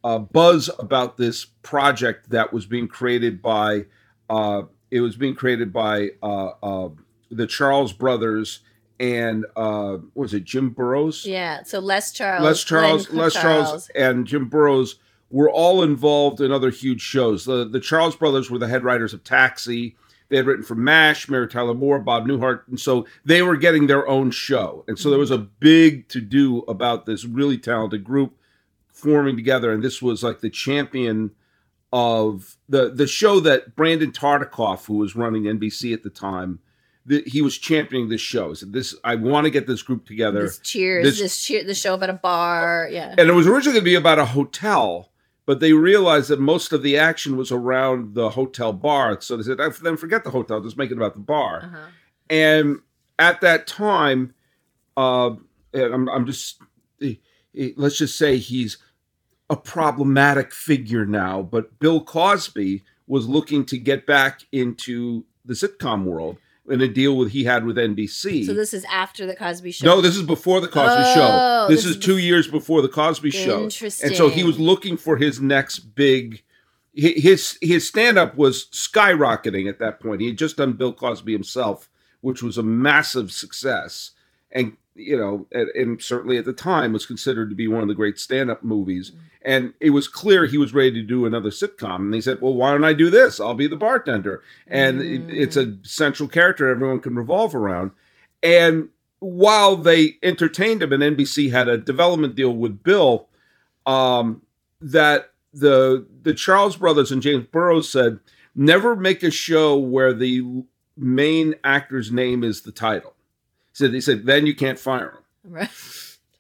uh, 0.05 0.19
buzz 0.19 0.71
about 0.79 1.17
this 1.17 1.47
project 1.63 2.31
that 2.31 2.53
was 2.53 2.67
being 2.67 2.87
created 2.87 3.43
by. 3.43 3.87
Uh, 4.31 4.63
it 4.91 5.01
was 5.01 5.17
being 5.17 5.35
created 5.35 5.73
by 5.73 6.11
uh, 6.23 6.51
uh, 6.63 6.89
the 7.31 7.49
Charles 7.49 7.93
brothers 7.93 8.61
and 9.01 9.45
uh, 9.57 9.99
was 10.15 10.35
it 10.35 10.45
Jim 10.45 10.71
Burrows? 10.71 11.27
Yeah. 11.27 11.63
So 11.65 11.81
Les 11.81 12.13
Charles. 12.13 12.45
Les 12.45 12.65
Charles, 12.65 13.07
Glenn 13.07 13.19
Les 13.25 13.33
Charles, 13.33 13.91
and 13.95 14.27
Jim 14.27 14.49
Burrows 14.49 14.97
were 15.31 15.51
all 15.51 15.83
involved 15.83 16.41
in 16.41 16.53
other 16.53 16.71
huge 16.71 17.01
shows. 17.01 17.45
The 17.45 17.69
the 17.69 17.81
Charles 17.81 18.17
brothers 18.17 18.51
were 18.51 18.59
the 18.59 18.69
head 18.69 18.85
writers 18.85 19.13
of 19.13 19.25
Taxi. 19.25 19.97
They 20.29 20.37
had 20.37 20.47
written 20.47 20.65
for 20.65 20.75
MASH, 20.75 21.29
Mary 21.29 21.49
Tyler 21.49 21.75
Moore, 21.75 21.99
Bob 21.99 22.27
Newhart, 22.27 22.63
and 22.69 22.81
so 22.81 23.07
they 23.25 23.43
were 23.43 23.57
getting 23.57 23.87
their 23.87 24.09
own 24.09 24.31
show. 24.31 24.85
And 24.89 24.99
so 24.99 25.11
there 25.11 25.19
was 25.19 25.31
a 25.31 25.39
big 25.39 26.09
to 26.09 26.21
do 26.21 26.61
about 26.61 27.05
this 27.05 27.25
really 27.25 27.59
talented 27.59 28.05
group 28.05 28.39
forming 28.95 29.37
together. 29.37 29.71
And 29.73 29.83
this 29.83 30.01
was 30.01 30.23
like 30.23 30.41
the 30.41 30.49
champion 30.49 31.33
of 31.93 32.57
the 32.69 32.91
the 32.91 33.07
show 33.07 33.39
that 33.41 33.77
Brandon 33.77 34.11
Tartikoff, 34.11 34.87
who 34.87 34.95
was 34.95 35.15
running 35.15 35.43
NBC 35.45 35.93
at 35.93 36.03
the 36.03 36.11
time, 36.11 36.59
the, 37.07 37.23
he 37.27 37.43
was 37.43 37.59
championing 37.59 38.09
this 38.09 38.21
show. 38.21 38.49
He 38.49 38.55
said, 38.55 38.73
"This 38.73 38.95
I 39.05 39.15
want 39.17 39.45
to 39.45 39.51
get 39.51 39.67
this 39.67 39.83
group 39.83 40.07
together." 40.07 40.43
This 40.43 40.59
cheers, 40.59 41.05
This- 41.05 41.21
this, 41.21 41.45
cheer, 41.45 41.63
the 41.63 41.75
show 41.75 41.95
about 41.95 42.11
a 42.11 42.15
bar. 42.15 42.89
Yeah. 42.91 43.15
and 43.19 43.29
it 43.29 43.33
was 43.35 43.47
originally 43.47 43.75
going 43.75 43.85
to 43.85 43.91
be 43.91 43.95
about 43.95 44.19
a 44.19 44.25
hotel, 44.25 45.13
but 45.47 45.61
they 45.61 45.73
realized 45.73 46.31
that 46.31 46.41
most 46.41 46.73
of 46.73 46.83
the 46.83 46.97
action 46.97 47.37
was 47.37 47.53
around 47.53 48.15
the 48.15 48.31
hotel 48.31 48.73
bar. 48.73 49.21
So 49.21 49.37
they 49.37 49.43
said, 49.45 49.61
"Ah, 49.61 49.71
then 49.83 49.97
forget 49.97 50.25
the 50.25 50.31
hotel, 50.31 50.61
just 50.61 50.79
make 50.79 50.91
it 50.91 50.97
about 50.97 51.15
the 51.15 51.21
bar. 51.21 51.63
Uh-huh. 51.65 51.87
And 52.31 52.79
at 53.19 53.41
that 53.43 53.67
time, 53.69 54.35
uh, 54.97 55.35
and 55.73 55.95
I'm, 55.95 56.09
I'm 56.09 56.27
just, 56.27 56.61
eh, 57.03 57.15
Eh, 57.59 57.71
let's 57.77 57.99
just 57.99 58.17
say 58.17 58.39
he's 58.39 58.79
a 59.51 59.57
problematic 59.57 60.53
figure 60.53 61.05
now, 61.05 61.43
but 61.43 61.79
Bill 61.79 62.03
Cosby 62.03 62.83
was 63.07 63.29
looking 63.29 63.65
to 63.67 63.79
get 63.79 64.07
back 64.07 64.43
into 64.53 65.25
the 65.45 65.55
sitcom 65.55 66.05
world 66.05 66.39
in 66.69 66.81
a 66.81 66.89
deal 66.89 67.17
with 67.17 67.33
he 67.33 67.45
had 67.45 67.67
with 67.67 67.77
NBC. 67.77 68.47
So 68.47 68.55
this 68.55 68.73
is 68.73 68.85
after 68.87 69.27
the 69.27 69.37
Cosby 69.37 69.71
Show. 69.71 69.87
No, 69.87 70.01
this 70.01 70.17
is 70.17 70.23
before 70.23 70.61
the 70.61 70.69
Cosby 70.69 71.03
Oh, 71.05 71.15
Show. 71.15 71.67
This, 71.69 71.83
this 71.83 71.91
is 71.91 71.97
is 71.97 72.05
two 72.05 72.19
years 72.19 72.49
before 72.49 72.81
the 72.81 72.89
Cosby 72.89 73.31
Show. 73.31 73.65
Interesting. 73.65 74.09
And 74.09 74.17
so 74.17 74.31
he 74.31 74.45
was 74.45 74.59
looking 74.59 74.97
for 74.97 75.17
his 75.17 75.41
next 75.41 75.81
big. 75.95 76.43
His 76.95 77.59
his 77.61 77.87
stand 77.87 78.19
up 78.19 78.37
was 78.37 78.67
skyrocketing 78.67 79.69
at 79.69 79.79
that 79.81 80.01
point. 80.01 80.21
He 80.21 80.29
had 80.29 80.39
just 80.39 80.57
done 80.57 80.75
Bill 80.75 80.93
Cosby 80.93 81.33
himself, 81.33 81.91
which 82.21 82.43
was 82.43 82.57
a 82.57 82.63
massive 82.63 83.33
success, 83.33 84.13
and 84.55 84.77
you 84.97 85.17
know, 85.17 85.47
and, 85.53 86.01
certainly 86.01 86.39
at 86.39 86.45
the 86.45 86.53
time 86.53 86.93
was 86.93 87.05
considered 87.05 87.51
to 87.51 87.57
be 87.57 87.67
one 87.67 87.83
of 87.83 87.89
the 87.89 87.95
great 87.95 88.17
stand 88.17 88.49
up 88.49 88.63
movies. 88.63 89.11
And 89.43 89.75
it 89.81 89.91
was 89.91 90.07
clear 90.07 90.47
he 90.47 90.57
was 90.57 90.73
ready 90.73 90.93
to 90.93 91.03
do 91.03 91.27
another 91.27 91.51
sitcom. 91.51 91.97
And 91.97 92.15
they 92.15 92.21
said, 92.21 92.41
"Well, 92.41 92.55
why 92.55 92.71
don't 92.71 92.85
I 92.85 92.93
do 92.93 93.11
this? 93.11 93.41
I'll 93.41 93.55
be 93.55 93.67
the 93.67 93.77
bartender." 93.77 94.41
And 94.69 95.03
it- 95.03 95.23
it's 95.29 95.57
a 95.57 95.77
central 95.83 96.29
character 96.29 96.69
everyone 96.69 97.01
can 97.01 97.17
revolve 97.17 97.55
around. 97.57 97.91
And 98.43 98.91
while 99.19 99.77
they 99.77 100.17
entertained 100.23 100.83
him, 100.83 100.93
and 100.93 101.03
NBC 101.03 101.49
had 101.51 101.69
a 101.69 101.77
development 101.77 102.37
deal 102.37 102.55
with 102.55 102.83
Bill, 102.83 103.29
um, 103.87 104.43
that 104.81 105.33
the 105.53 106.07
the 106.23 106.35
Charles 106.35 106.77
brothers 106.77 107.11
and 107.11 107.21
James 107.23 107.47
Burrows 107.51 107.89
said, 107.89 108.21
never 108.55 108.95
make 108.95 109.23
a 109.23 109.31
show 109.31 109.77
where 109.77 110.13
the 110.13 110.43
main 110.97 111.55
actor's 111.65 112.13
name 112.13 112.45
is 112.45 112.63
the 112.63 112.73
title. 112.73 113.14
So 113.75 113.89
they 113.89 114.01
said, 114.01 114.25
then 114.25 114.47
you 114.47 114.55
can't 114.55 114.79
fire 114.79 115.11
him. 115.11 115.53
Right. 115.53 115.69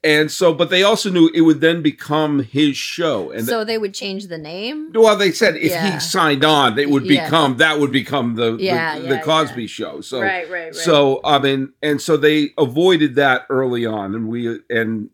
And 0.04 0.30
so, 0.30 0.52
but 0.54 0.68
they 0.70 0.82
also 0.82 1.10
knew 1.10 1.30
it 1.34 1.40
would 1.40 1.60
then 1.60 1.82
become 1.82 2.42
his 2.42 2.76
show. 2.76 3.30
And 3.30 3.46
so 3.46 3.64
they 3.64 3.76
would 3.78 3.92
change 3.94 4.26
the 4.28 4.38
name. 4.38 4.92
well, 4.94 5.16
they 5.16 5.32
said 5.32 5.56
if 5.56 5.70
Yeah. 5.70 5.94
he 5.94 5.98
signed 6.00 6.44
on, 6.44 6.78
it 6.78 6.90
would 6.90 7.06
Yeah. 7.06 7.24
become 7.24 7.56
that 7.56 7.80
would 7.80 7.90
become 7.90 8.34
the 8.36 8.56
Yeah, 8.60 8.98
the, 8.98 9.04
yeah, 9.04 9.08
the 9.16 9.18
Cosby 9.20 9.62
yeah. 9.62 9.66
show. 9.68 10.00
So 10.02 10.20
right, 10.20 10.48
right, 10.50 10.64
right. 10.66 10.74
so 10.74 11.20
I 11.24 11.38
mean, 11.38 11.72
and 11.82 12.00
so 12.00 12.16
they 12.16 12.52
avoided 12.58 13.14
that 13.16 13.46
early 13.48 13.84
on, 13.86 14.14
and 14.14 14.28
we 14.28 14.60
and 14.70 15.08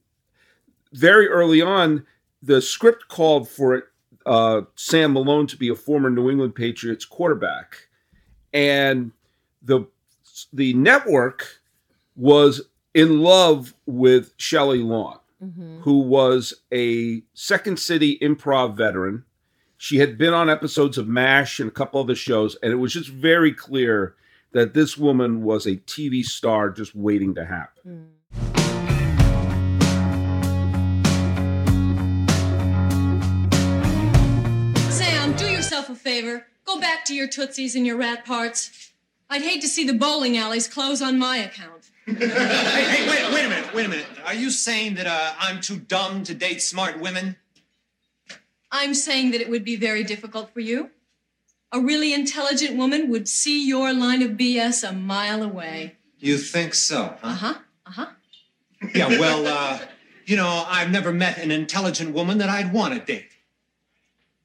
very 0.92 1.28
early 1.28 1.62
on, 1.62 2.04
the 2.42 2.60
script 2.60 3.06
called 3.08 3.48
for 3.48 3.76
it 3.76 3.84
uh, 4.26 4.62
Sam 4.74 5.12
Malone 5.12 5.46
to 5.46 5.56
be 5.56 5.68
a 5.68 5.76
former 5.76 6.10
New 6.10 6.28
England 6.28 6.56
Patriots 6.56 7.04
quarterback, 7.04 7.86
and 8.52 9.12
the 9.62 9.82
the 10.52 10.74
network 10.74 11.59
was 12.16 12.62
in 12.94 13.20
love 13.20 13.74
with 13.86 14.32
Shelley 14.36 14.78
Long, 14.82 15.20
Mhm. 15.42 15.80
who 15.82 15.98
was 16.00 16.54
a 16.72 17.22
Second 17.34 17.78
City 17.78 18.18
improv 18.20 18.76
veteran. 18.76 19.24
She 19.78 19.98
had 19.98 20.18
been 20.18 20.34
on 20.34 20.50
episodes 20.50 20.98
of 20.98 21.08
MASH 21.08 21.60
and 21.60 21.68
a 21.68 21.72
couple 21.72 22.00
other 22.00 22.14
shows, 22.14 22.56
and 22.62 22.72
it 22.72 22.76
was 22.76 22.92
just 22.92 23.08
very 23.08 23.52
clear 23.52 24.14
that 24.52 24.74
this 24.74 24.98
woman 24.98 25.42
was 25.42 25.66
a 25.66 25.76
TV 25.76 26.22
star 26.22 26.70
just 26.70 26.94
waiting 26.94 27.34
to 27.36 27.44
happen. 27.46 28.08
Mm. 28.34 29.10
Sam, 34.90 35.34
do 35.36 35.46
yourself 35.46 35.88
a 35.88 35.94
favor. 35.94 36.46
Go 36.64 36.80
back 36.80 37.04
to 37.06 37.14
your 37.14 37.28
Tootsies 37.28 37.74
and 37.74 37.86
your 37.86 37.96
rat 37.96 38.24
parts. 38.24 38.90
I'd 39.28 39.42
hate 39.42 39.60
to 39.62 39.68
see 39.68 39.84
the 39.84 39.92
bowling 39.94 40.36
alleys 40.36 40.66
close 40.68 41.00
on 41.00 41.18
my 41.18 41.36
account. 41.38 41.89
Hey, 42.18 42.84
hey, 42.84 43.08
wait, 43.08 43.32
wait 43.34 43.44
a 43.44 43.48
minute, 43.48 43.74
wait 43.74 43.86
a 43.86 43.88
minute. 43.88 44.06
Are 44.24 44.34
you 44.34 44.50
saying 44.50 44.94
that 44.94 45.06
uh, 45.06 45.32
I'm 45.38 45.60
too 45.60 45.78
dumb 45.78 46.24
to 46.24 46.34
date 46.34 46.60
smart 46.62 46.98
women? 47.00 47.36
I'm 48.72 48.94
saying 48.94 49.30
that 49.32 49.40
it 49.40 49.48
would 49.50 49.64
be 49.64 49.76
very 49.76 50.04
difficult 50.04 50.52
for 50.52 50.60
you. 50.60 50.90
A 51.72 51.80
really 51.80 52.12
intelligent 52.12 52.76
woman 52.76 53.08
would 53.10 53.28
see 53.28 53.66
your 53.66 53.92
line 53.92 54.22
of 54.22 54.32
BS 54.32 54.88
a 54.88 54.92
mile 54.92 55.42
away. 55.42 55.96
You 56.18 56.36
think 56.38 56.74
so, 56.74 57.16
Uh 57.22 57.32
huh? 57.34 57.54
huh. 57.54 57.58
Uh 57.86 57.90
huh. 57.92 58.06
Yeah, 58.94 59.08
well, 59.18 59.46
uh, 59.46 59.78
you 60.26 60.36
know, 60.36 60.64
I've 60.66 60.90
never 60.90 61.12
met 61.12 61.38
an 61.38 61.50
intelligent 61.50 62.12
woman 62.14 62.38
that 62.38 62.48
I'd 62.48 62.72
want 62.72 62.94
to 62.94 63.00
date. 63.00 63.28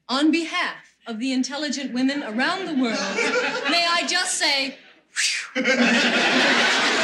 On 0.08 0.32
behalf 0.32 0.98
of 1.08 1.20
the 1.20 1.32
intelligent 1.32 1.94
women 1.94 2.22
around 2.24 2.66
the 2.68 2.74
world, 2.74 3.00
may 3.70 3.86
I 3.90 4.06
just 4.08 4.38
say, 4.38 4.78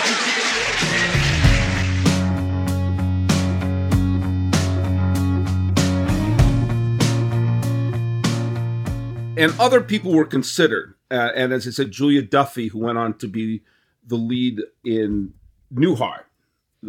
and 9.38 9.54
other 9.60 9.82
people 9.82 10.14
were 10.14 10.26
considered. 10.26 10.96
Uh, 11.10 11.30
and 11.36 11.52
as 11.54 11.68
I 11.68 11.72
said, 11.72 11.92
Julia 11.92 12.22
Duffy, 12.22 12.68
who 12.68 12.80
went 12.80 12.98
on 12.98 13.18
to 13.20 13.28
be 13.28 13.62
the 14.06 14.16
lead 14.16 14.60
in 14.84 15.34
Newhart, 15.74 16.24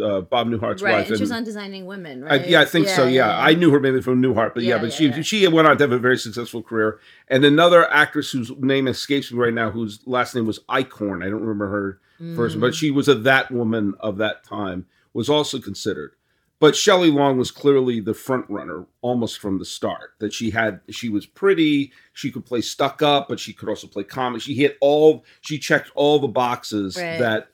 uh, 0.02 0.20
Bob 0.22 0.48
Newhart's 0.48 0.82
Right, 0.82 0.92
wife. 0.98 1.08
and 1.08 1.16
she 1.18 1.22
was 1.22 1.32
on 1.32 1.44
Designing 1.44 1.86
Women, 1.86 2.24
I, 2.24 2.26
right? 2.38 2.48
yeah, 2.48 2.60
I 2.60 2.64
think 2.64 2.88
so. 2.88 3.06
Yeah. 3.06 3.38
I 3.38 3.54
knew 3.54 3.70
her 3.70 3.80
mainly 3.80 4.02
from 4.02 4.20
Newhart, 4.22 4.54
but 4.54 4.62
yeah, 4.62 4.76
Yeah, 4.76 4.78
but 4.80 4.90
yeah, 4.90 4.96
she 4.96 5.06
yeah. 5.08 5.22
she 5.22 5.48
went 5.48 5.68
on 5.68 5.76
to 5.78 5.84
have 5.84 5.92
a 5.92 5.98
very 5.98 6.16
successful 6.18 6.62
career. 6.62 6.98
And 7.28 7.44
another 7.44 7.90
actress 7.92 8.30
whose 8.30 8.50
name 8.58 8.88
escapes 8.88 9.30
me 9.32 9.38
right 9.38 9.52
now, 9.54 9.70
whose 9.70 10.00
last 10.06 10.34
name 10.34 10.46
was 10.46 10.60
Eichhorn. 10.68 11.24
I 11.24 11.30
don't 11.30 11.42
remember 11.42 11.68
her 11.68 12.00
first, 12.36 12.56
Mm. 12.56 12.60
but 12.60 12.74
she 12.74 12.90
was 12.90 13.08
a 13.08 13.14
that 13.14 13.50
woman 13.50 13.94
of 14.00 14.18
that 14.18 14.44
time. 14.44 14.86
Was 15.14 15.28
also 15.28 15.58
considered. 15.60 16.12
But 16.58 16.74
Shelley 16.74 17.10
Long 17.10 17.36
was 17.36 17.50
clearly 17.50 18.00
the 18.00 18.14
front 18.14 18.46
runner 18.48 18.86
almost 19.02 19.38
from 19.40 19.58
the 19.58 19.64
start. 19.66 20.12
That 20.20 20.32
she 20.32 20.50
had, 20.50 20.80
she 20.90 21.08
was 21.10 21.26
pretty, 21.26 21.92
she 22.14 22.30
could 22.30 22.46
play 22.46 22.60
stuck 22.62 23.02
up, 23.02 23.28
but 23.28 23.38
she 23.40 23.52
could 23.52 23.68
also 23.68 23.86
play 23.88 24.04
comic. 24.04 24.40
She 24.40 24.54
hit 24.54 24.78
all, 24.80 25.24
she 25.42 25.58
checked 25.58 25.90
all 25.94 26.18
the 26.18 26.28
boxes 26.28 26.96
Right. 26.96 27.18
that 27.18 27.48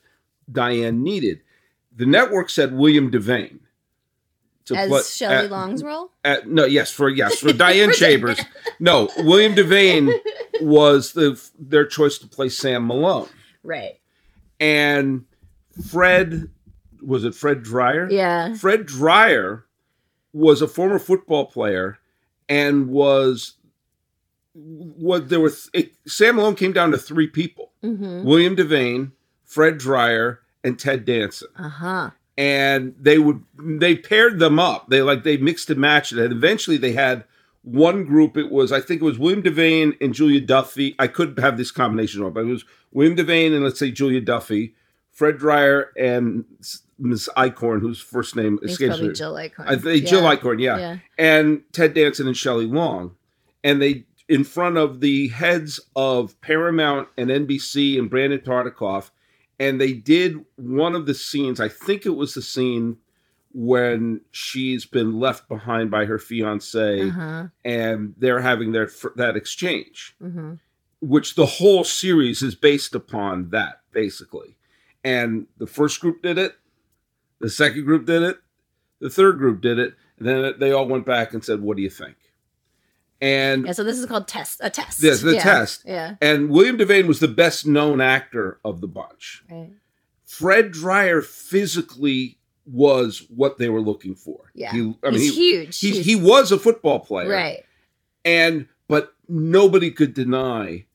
Diane 0.49 1.03
needed. 1.03 1.41
The 1.95 2.05
network 2.05 2.49
said 2.49 2.71
William 2.73 3.11
Devane 3.11 3.59
to 4.65 4.75
As 4.75 4.87
play- 4.87 5.01
Shelley 5.03 5.35
at- 5.45 5.51
Long's 5.51 5.83
role? 5.83 6.11
at, 6.23 6.47
no, 6.47 6.63
yes, 6.65 6.91
for 6.91 7.09
yes, 7.09 7.39
for 7.39 7.51
Diane 7.65 7.91
Chambers. 7.91 8.39
No, 8.79 9.09
William 9.17 9.53
Devane 9.55 10.13
was 10.61 11.11
the 11.11 11.37
their 11.59 11.85
choice 11.85 12.17
to 12.19 12.27
play 12.27 12.47
Sam 12.47 12.87
Malone, 12.87 13.27
Right. 13.63 13.99
And 14.59 15.25
Fred 15.89 16.49
was 17.01 17.23
it 17.23 17.33
Fred 17.35 17.63
Dryer? 17.63 18.09
Yeah. 18.11 18.53
Fred 18.55 18.85
Dryer 18.85 19.65
was 20.33 20.61
a 20.61 20.67
former 20.67 20.99
football 20.99 21.45
player 21.45 21.97
and 22.49 22.89
was 22.89 23.55
what 24.53 25.29
there 25.29 25.39
were 25.39 25.53
it, 25.73 25.93
Sam 26.07 26.35
Malone 26.35 26.55
came 26.55 26.73
down 26.73 26.91
to 26.91 26.97
three 26.97 27.27
people: 27.27 27.71
Mm-hmm. 27.83 28.23
William 28.25 28.55
Devane, 28.55 29.11
Fred 29.45 29.77
Dryer, 29.77 30.41
and 30.63 30.77
Ted 30.77 31.05
Danson 31.05 31.47
Uh 31.55 31.69
huh. 31.69 32.09
and 32.37 32.93
they 32.99 33.17
would 33.19 33.41
they 33.57 33.95
paired 33.95 34.39
them 34.39 34.59
up. 34.59 34.89
They 34.89 35.01
like 35.01 35.23
they 35.23 35.37
mixed 35.37 35.69
and 35.69 35.79
matched 35.79 36.11
it, 36.13 36.19
and 36.19 36.33
eventually 36.33 36.77
they 36.77 36.91
had 36.93 37.23
one 37.71 38.05
group. 38.05 38.37
It 38.37 38.51
was 38.51 38.71
I 38.71 38.81
think 38.81 39.01
it 39.01 39.05
was 39.05 39.19
William 39.19 39.43
Devane 39.43 39.95
and 40.01 40.13
Julia 40.13 40.41
Duffy. 40.41 40.95
I 40.99 41.07
could 41.07 41.37
have 41.39 41.57
this 41.57 41.71
combination 41.71 42.21
wrong, 42.21 42.33
but 42.33 42.41
it 42.41 42.45
was 42.45 42.65
William 42.91 43.15
Devane 43.15 43.53
and 43.53 43.63
let's 43.63 43.79
say 43.79 43.91
Julia 43.91 44.21
Duffy, 44.21 44.75
Fred 45.11 45.37
Dryer 45.37 45.91
and 45.97 46.45
Miss 46.97 47.29
Eichhorn, 47.37 47.81
whose 47.81 48.01
first 48.01 48.35
name 48.35 48.59
It's 48.61 48.73
escapes 48.73 48.99
me. 49.01 49.13
Jill 49.13 49.33
Eichhorn. 49.33 49.67
I 49.67 49.75
think 49.77 50.05
Jill 50.05 50.23
Yeah. 50.23 50.35
Eichhorn, 50.35 50.61
yeah. 50.61 50.77
Yeah. 50.77 50.97
and 51.17 51.61
Ted 51.71 51.93
Danson 51.93 52.27
and 52.27 52.35
Shelley 52.35 52.65
Long, 52.65 53.15
and 53.63 53.81
they 53.81 54.05
in 54.27 54.43
front 54.43 54.77
of 54.77 54.99
the 54.99 55.29
heads 55.29 55.79
of 55.95 56.39
Paramount 56.41 57.07
and 57.17 57.29
NBC 57.31 57.97
and 57.97 58.09
Brandon 58.09 58.39
Tartikoff, 58.39 59.09
and 59.59 59.81
they 59.81 59.93
did 59.93 60.45
one 60.55 60.93
of 60.95 61.05
the 61.07 61.13
scenes. 61.15 61.59
I 61.59 61.67
think 61.67 62.05
it 62.05 62.15
was 62.15 62.33
the 62.33 62.41
scene 62.41 62.97
when 63.51 64.21
she's 64.31 64.85
been 64.85 65.19
left 65.19 65.47
behind 65.49 65.89
by 65.89 66.05
her 66.05 66.19
fiance, 66.19 67.01
Uh-huh. 67.09 67.47
and 67.65 68.13
they're 68.17 68.41
having 68.41 68.71
their 68.71 68.89
that 69.15 69.35
exchange 69.35 70.15
Mm-hmm. 70.21 70.53
which 71.01 71.35
the 71.35 71.45
whole 71.45 71.83
series 71.83 72.41
is 72.41 72.55
based 72.55 72.93
upon 72.95 73.49
that 73.49 73.81
basically. 73.91 74.55
And 75.03 75.47
the 75.57 75.65
first 75.67 75.99
group 76.01 76.21
did 76.21 76.37
it, 76.37 76.55
the 77.39 77.49
second 77.49 77.85
group 77.85 78.05
did 78.05 78.21
it, 78.21 78.37
the 78.99 79.09
third 79.09 79.37
group 79.37 79.61
did 79.61 79.79
it, 79.79 79.95
and 80.19 80.27
then 80.27 80.53
they 80.59 80.71
all 80.73 80.87
went 80.87 81.05
back 81.05 81.33
and 81.33 81.43
said, 81.43 81.61
"What 81.61 81.77
do 81.77 81.83
you 81.83 81.89
think?" 81.89 82.17
And 83.21 83.65
Yeah, 83.65 83.71
so 83.73 83.83
this 83.83 83.97
is 83.97 84.05
called 84.05 84.27
test. 84.27 84.59
A 84.63 84.69
test. 84.69 85.01
Yes, 85.01 85.21
the 85.21 85.35
yeah. 85.35 85.43
test. 85.43 85.83
Yeah. 85.85 86.15
and 86.21 86.49
William 86.49 86.77
Devane 86.77 87.07
was 87.07 87.19
the 87.19 87.27
best 87.29 87.65
known 87.65 87.99
actor 88.01 88.59
of 88.63 88.81
the 88.81 88.87
bunch. 88.87 89.43
Right. 89.49 89.71
Fred 90.25 90.71
Dryer 90.71 91.21
physically 91.21 92.38
was 92.71 93.25
what 93.29 93.57
they 93.57 93.69
were 93.69 93.81
looking 93.81 94.15
for. 94.15 94.51
Yeah. 94.53 94.71
He, 94.71 94.95
I 95.03 95.09
He's 95.11 95.21
mean, 95.21 95.33
he, 95.33 95.51
huge. 95.51 95.79
he, 95.79 96.01
he 96.01 96.15
was 96.15 96.51
a 96.51 96.59
football 96.59 96.99
player. 96.99 97.29
Right. 97.29 97.63
And 98.25 98.67
but 98.87 99.13
nobody 99.27 99.91
could 99.91 100.13
deny 100.13 100.85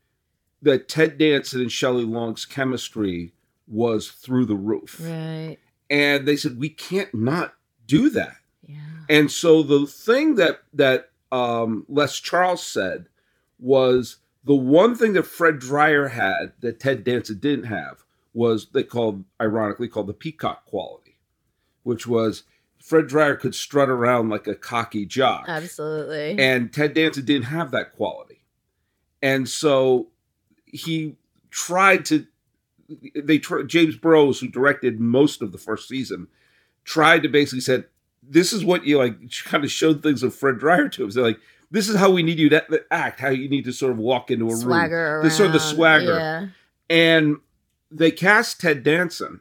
that 0.62 0.88
Ted 0.88 1.18
Danson 1.18 1.60
and 1.60 1.72
Shelley 1.72 2.04
Long's 2.04 2.44
chemistry 2.44 3.32
was 3.66 4.08
through 4.08 4.46
the 4.46 4.56
roof. 4.56 5.00
Right. 5.02 5.58
And 5.90 6.26
they 6.26 6.36
said 6.36 6.58
we 6.58 6.70
can't 6.70 7.14
not 7.14 7.54
do 7.86 8.10
that. 8.10 8.36
Yeah. 8.66 8.78
And 9.08 9.30
so 9.30 9.62
the 9.62 9.86
thing 9.86 10.36
that 10.36 10.62
that 10.72 11.10
um, 11.30 11.84
Les 11.88 12.18
Charles 12.20 12.64
said 12.64 13.06
was 13.58 14.16
the 14.44 14.54
one 14.54 14.94
thing 14.94 15.14
that 15.14 15.24
Fred 15.24 15.58
Dryer 15.58 16.08
had 16.08 16.52
that 16.60 16.80
Ted 16.80 17.04
Danson 17.04 17.38
didn't 17.38 17.64
have 17.64 18.04
was 18.32 18.66
they 18.72 18.82
called 18.82 19.24
ironically 19.40 19.88
called 19.88 20.08
the 20.08 20.12
peacock 20.12 20.66
quality, 20.66 21.03
which 21.84 22.06
was 22.06 22.42
Fred 22.78 23.06
Dryer 23.06 23.36
could 23.36 23.54
strut 23.54 23.88
around 23.88 24.28
like 24.28 24.46
a 24.46 24.54
cocky 24.54 25.06
jock. 25.06 25.44
Absolutely. 25.48 26.38
And 26.38 26.72
Ted 26.72 26.92
Danson 26.92 27.24
didn't 27.24 27.46
have 27.46 27.70
that 27.70 27.94
quality. 27.94 28.44
And 29.22 29.48
so 29.48 30.08
he 30.66 31.16
tried 31.50 32.04
to 32.06 32.26
they 33.14 33.38
James 33.38 33.96
Burrows 33.96 34.40
who 34.40 34.48
directed 34.48 35.00
most 35.00 35.40
of 35.40 35.52
the 35.52 35.58
first 35.58 35.88
season 35.88 36.28
tried 36.84 37.22
to 37.22 37.28
basically 37.28 37.60
said 37.60 37.86
this 38.22 38.52
is 38.52 38.64
what 38.64 38.84
you 38.84 38.98
like 38.98 39.16
kind 39.44 39.64
of 39.64 39.70
showed 39.70 40.02
things 40.02 40.22
of 40.22 40.34
Fred 40.34 40.58
Dryer 40.58 40.88
to 40.90 41.04
him. 41.04 41.10
So 41.10 41.22
like 41.22 41.38
this 41.70 41.88
is 41.88 41.96
how 41.96 42.10
we 42.10 42.22
need 42.22 42.38
you 42.38 42.48
to 42.50 42.62
uh, 42.62 42.78
act, 42.90 43.20
how 43.20 43.30
you 43.30 43.48
need 43.48 43.64
to 43.64 43.72
sort 43.72 43.92
of 43.92 43.98
walk 43.98 44.30
into 44.30 44.48
a 44.48 44.56
swagger 44.56 45.16
room. 45.16 45.24
The 45.24 45.30
sort 45.30 45.46
of 45.46 45.52
the 45.54 45.60
swagger. 45.60 46.18
Yeah. 46.18 46.46
And 46.90 47.36
they 47.90 48.10
cast 48.10 48.60
Ted 48.60 48.82
Danson, 48.82 49.40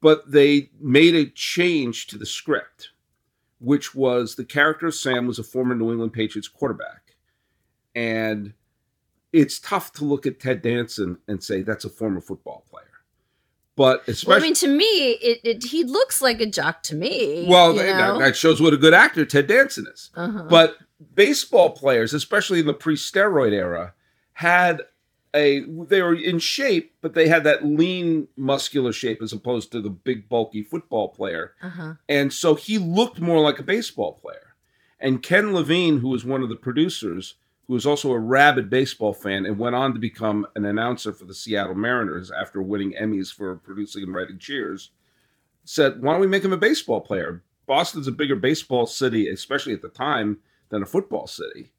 but 0.00 0.30
they 0.30 0.70
made 0.80 1.14
a 1.14 1.26
change 1.26 2.06
to 2.08 2.18
the 2.18 2.26
script, 2.26 2.90
which 3.58 3.94
was 3.94 4.34
the 4.34 4.44
character 4.44 4.86
of 4.86 4.94
Sam 4.94 5.26
was 5.26 5.38
a 5.38 5.44
former 5.44 5.74
New 5.74 5.90
England 5.90 6.12
Patriots 6.12 6.48
quarterback. 6.48 7.16
And 7.94 8.54
it's 9.32 9.58
tough 9.58 9.92
to 9.94 10.04
look 10.04 10.26
at 10.26 10.40
Ted 10.40 10.62
Danson 10.62 11.18
and 11.28 11.42
say 11.42 11.62
that's 11.62 11.84
a 11.84 11.90
former 11.90 12.20
football 12.20 12.64
player. 12.70 12.86
But 13.76 14.06
especially 14.08 14.28
Well, 14.28 14.38
I 14.38 14.42
mean, 14.42 14.54
to 14.54 14.68
me, 14.68 14.84
it, 15.12 15.40
it 15.44 15.64
he 15.64 15.84
looks 15.84 16.20
like 16.20 16.40
a 16.40 16.46
jock 16.46 16.82
to 16.84 16.94
me. 16.94 17.46
well, 17.48 17.72
that, 17.74 18.18
that 18.18 18.36
shows 18.36 18.60
what 18.60 18.74
a 18.74 18.76
good 18.76 18.94
actor 18.94 19.24
Ted 19.24 19.46
Danson 19.46 19.86
is. 19.92 20.10
uh-huh. 20.14 20.44
But 20.50 20.76
baseball 21.14 21.70
players, 21.70 22.12
especially 22.12 22.60
in 22.60 22.66
the 22.66 22.74
pre-steroid 22.74 23.52
era, 23.52 23.94
had 24.34 24.82
a 25.34 25.60
they 25.60 26.02
were 26.02 26.14
in 26.14 26.38
shape, 26.38 26.94
but 27.00 27.14
they 27.14 27.28
had 27.28 27.44
that 27.44 27.64
lean, 27.64 28.28
muscular 28.36 28.92
shape 28.92 29.22
as 29.22 29.32
opposed 29.32 29.70
to 29.72 29.80
the 29.80 29.90
big, 29.90 30.28
bulky 30.28 30.62
football 30.62 31.08
player. 31.08 31.54
uh-huh. 31.62 31.94
And 32.08 32.32
so 32.32 32.54
he 32.54 32.78
looked 32.78 33.20
more 33.20 33.40
like 33.40 33.58
a 33.58 33.64
baseball 33.64 34.12
player. 34.12 34.54
And 34.98 35.22
Ken 35.22 35.54
Levine, 35.54 36.00
who 36.00 36.08
was 36.08 36.24
one 36.24 36.42
of 36.42 36.48
the 36.48 36.56
producers, 36.56 37.34
who 37.66 37.74
was 37.74 37.86
also 37.86 38.12
a 38.12 38.18
rabid 38.18 38.68
baseball 38.68 39.14
fan 39.14 39.46
and 39.46 39.58
went 39.58 39.76
on 39.76 39.94
to 39.94 40.00
become 40.00 40.46
an 40.56 40.64
announcer 40.64 41.12
for 41.12 41.24
the 41.24 41.34
Seattle 41.34 41.74
Mariners 41.74 42.30
after 42.30 42.60
winning 42.60 42.94
Emmys 43.00 43.32
for 43.32 43.56
producing 43.56 44.02
and 44.02 44.14
writing 44.14 44.38
Cheers, 44.38 44.90
said, 45.64 46.02
Why 46.02 46.12
don't 46.12 46.20
we 46.20 46.26
make 46.26 46.44
him 46.44 46.52
a 46.52 46.58
baseball 46.58 47.00
player? 47.00 47.42
Boston's 47.66 48.08
a 48.08 48.12
bigger 48.12 48.34
baseball 48.34 48.86
city, 48.86 49.28
especially 49.28 49.72
at 49.72 49.82
the 49.82 49.88
time, 49.88 50.38
than 50.70 50.82
a 50.82 50.86
football 50.86 51.28
city. 51.28 51.72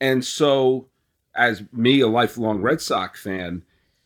And 0.00 0.24
so, 0.24 0.88
as 1.34 1.62
me, 1.72 2.00
a 2.00 2.08
lifelong 2.08 2.60
Red 2.60 2.80
Sox 2.80 3.22
fan, 3.22 3.62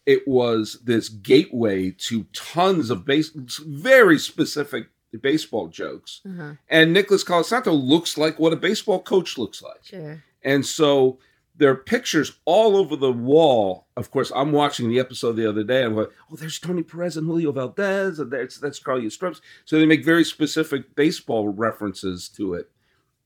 it 0.06 0.26
was 0.26 0.78
this 0.84 1.08
gateway 1.08 1.90
to 1.90 2.24
tons 2.32 2.90
of 2.90 3.04
base, 3.04 3.30
very 3.30 4.18
specific 4.18 4.88
baseball 5.20 5.68
jokes. 5.68 6.20
Uh-huh. 6.26 6.54
And 6.68 6.92
Nicholas 6.92 7.24
Colasanto 7.24 7.72
looks 7.72 8.16
like 8.16 8.38
what 8.38 8.52
a 8.52 8.56
baseball 8.56 9.00
coach 9.02 9.38
looks 9.38 9.62
like. 9.62 9.84
Sure. 9.84 10.22
And 10.42 10.64
so 10.64 11.18
there 11.58 11.70
are 11.70 11.76
pictures 11.76 12.38
all 12.44 12.76
over 12.76 12.96
the 12.96 13.12
wall. 13.12 13.86
Of 13.96 14.10
course, 14.10 14.30
I'm 14.34 14.52
watching 14.52 14.88
the 14.88 15.00
episode 15.00 15.32
the 15.32 15.48
other 15.48 15.64
day. 15.64 15.82
I'm 15.82 15.96
like, 15.96 16.10
oh, 16.30 16.36
there's 16.36 16.58
Tony 16.58 16.82
Perez 16.82 17.16
and 17.16 17.26
Julio 17.26 17.52
Valdez, 17.52 18.18
and 18.20 18.30
there's 18.30 18.58
that's 18.58 18.78
Carlos 18.78 19.14
Strubs. 19.14 19.42
So 19.64 19.78
they 19.78 19.86
make 19.86 20.04
very 20.04 20.24
specific 20.24 20.94
baseball 20.94 21.48
references 21.48 22.28
to 22.30 22.54
it. 22.54 22.70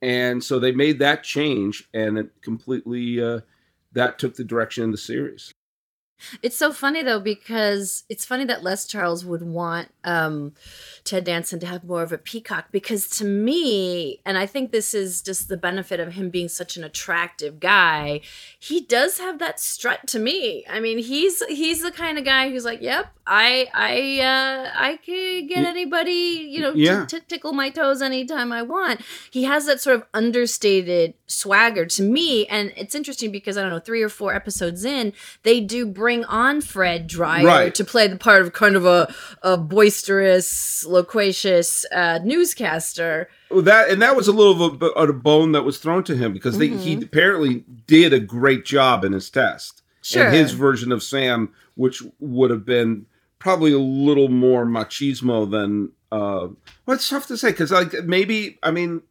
And 0.01 0.43
so 0.43 0.59
they 0.59 0.73
made 0.73 0.99
that 0.99 1.23
change, 1.23 1.89
and 1.93 2.19
it 2.19 2.31
completely 2.41 3.23
uh, 3.23 3.41
that 3.93 4.19
took 4.19 4.37
the 4.37 4.45
direction 4.45 4.85
of 4.85 4.93
the 4.93 4.99
series. 4.99 5.52
It's 6.43 6.57
so 6.57 6.73
funny 6.73 7.03
though 7.03 7.21
because 7.21 8.05
it's 8.09 8.25
funny 8.25 8.45
that 8.45 8.63
Les 8.63 8.87
Charles 8.87 9.25
would 9.25 9.43
want 9.43 9.89
um, 10.05 10.53
Ted 11.05 11.25
Danson 11.25 11.61
to 11.61 11.67
have 11.67 11.85
more 11.85 12.03
of 12.03 12.13
a 12.13 12.19
peacock 12.19 12.67
because 12.71 13.09
to 13.11 13.25
me, 13.25 14.21
and 14.25 14.39
I 14.39 14.47
think 14.47 14.71
this 14.71 14.95
is 14.95 15.23
just 15.23 15.49
the 15.49 15.57
benefit 15.57 16.01
of 16.01 16.15
him 16.15 16.31
being 16.31 16.49
such 16.49 16.77
an 16.77 16.85
attractive 16.85 17.61
guy, 17.61 18.21
he 18.59 18.81
does 18.81 19.19
have 19.19 19.39
that 19.39 19.59
strut 19.61 20.07
to 20.09 20.19
me. 20.19 20.65
I 20.69 20.81
mean, 20.81 20.99
he's 20.99 21.43
he's 21.47 21.83
the 21.83 21.91
kind 21.91 22.19
of 22.19 22.25
guy 22.25 22.51
who's 22.51 22.65
like, 22.65 22.81
"Yep, 22.81 23.13
I 23.27 23.69
I 23.75 24.21
uh, 24.25 24.71
I 24.75 24.97
can 24.99 25.47
get 25.47 25.65
anybody, 25.65 26.49
you 26.51 26.61
know, 26.61 26.73
yeah. 26.75 27.07
to, 27.07 27.19
to 27.19 27.27
tickle 27.27 27.53
my 27.53 27.71
toes 27.71 28.03
anytime 28.03 28.53
I 28.53 28.63
want." 28.63 29.01
He 29.31 29.45
has 29.45 29.67
that 29.67 29.81
sort 29.81 29.97
of 29.97 30.07
understated 30.15 31.15
swagger 31.27 31.87
to 31.87 32.03
me, 32.03 32.47
and 32.47 32.73
it's 32.77 32.95
interesting 32.95 33.33
because 33.33 33.57
I 33.57 33.63
don't 33.63 33.71
know, 33.71 33.81
three 33.81 34.03
or 34.03 34.09
four 34.09 34.35
episodes 34.35 34.85
in, 34.85 35.13
they 35.43 35.61
do 35.61 35.87
bring 35.87 36.12
on 36.25 36.61
Fred 36.61 37.07
Dryer 37.07 37.45
Right. 37.47 37.75
to 37.75 37.85
play 37.85 38.07
the 38.09 38.17
part 38.17 38.43
of 38.43 38.53
kind 38.53 38.77
of 38.77 38.85
a, 38.87 39.13
a 39.43 39.57
boisterous, 39.57 40.85
loquacious 40.87 41.85
uh, 41.93 42.21
newscaster. 42.23 43.29
Well, 43.51 43.63
that 43.63 43.91
and 43.91 44.01
that 44.03 44.17
was 44.17 44.29
a 44.29 44.33
little 44.33 44.65
of 44.65 44.83
a, 44.97 45.13
bone 45.13 45.53
that 45.53 45.63
was 45.65 45.79
thrown 45.79 46.05
to 46.05 46.17
him 46.17 46.33
because 46.33 46.59
they, 46.59 46.69
he 46.69 46.95
Mm-hmm. 46.95 47.03
apparently 47.05 47.65
did 47.87 48.13
a 48.13 48.21
great 48.21 48.65
job 48.65 49.05
in 49.05 49.13
his 49.13 49.31
test. 49.31 49.83
Sure. 50.03 50.25
And 50.27 50.35
his 50.35 50.53
version 50.53 50.91
of 50.93 51.03
Sam, 51.03 51.53
which 51.75 52.03
would 52.19 52.51
have 52.51 52.65
been 52.65 53.07
probably 53.39 53.73
a 53.73 53.79
little 53.79 54.29
more 54.29 54.65
machismo 54.67 55.49
than. 55.51 55.93
Uh, 56.11 56.49
well, 56.87 56.95
it's 56.97 57.09
tough 57.09 57.27
to 57.29 57.37
say 57.37 57.51
because 57.51 57.71
like 57.73 57.93
maybe 58.05 58.59
I 58.63 58.71
mean. 58.71 59.03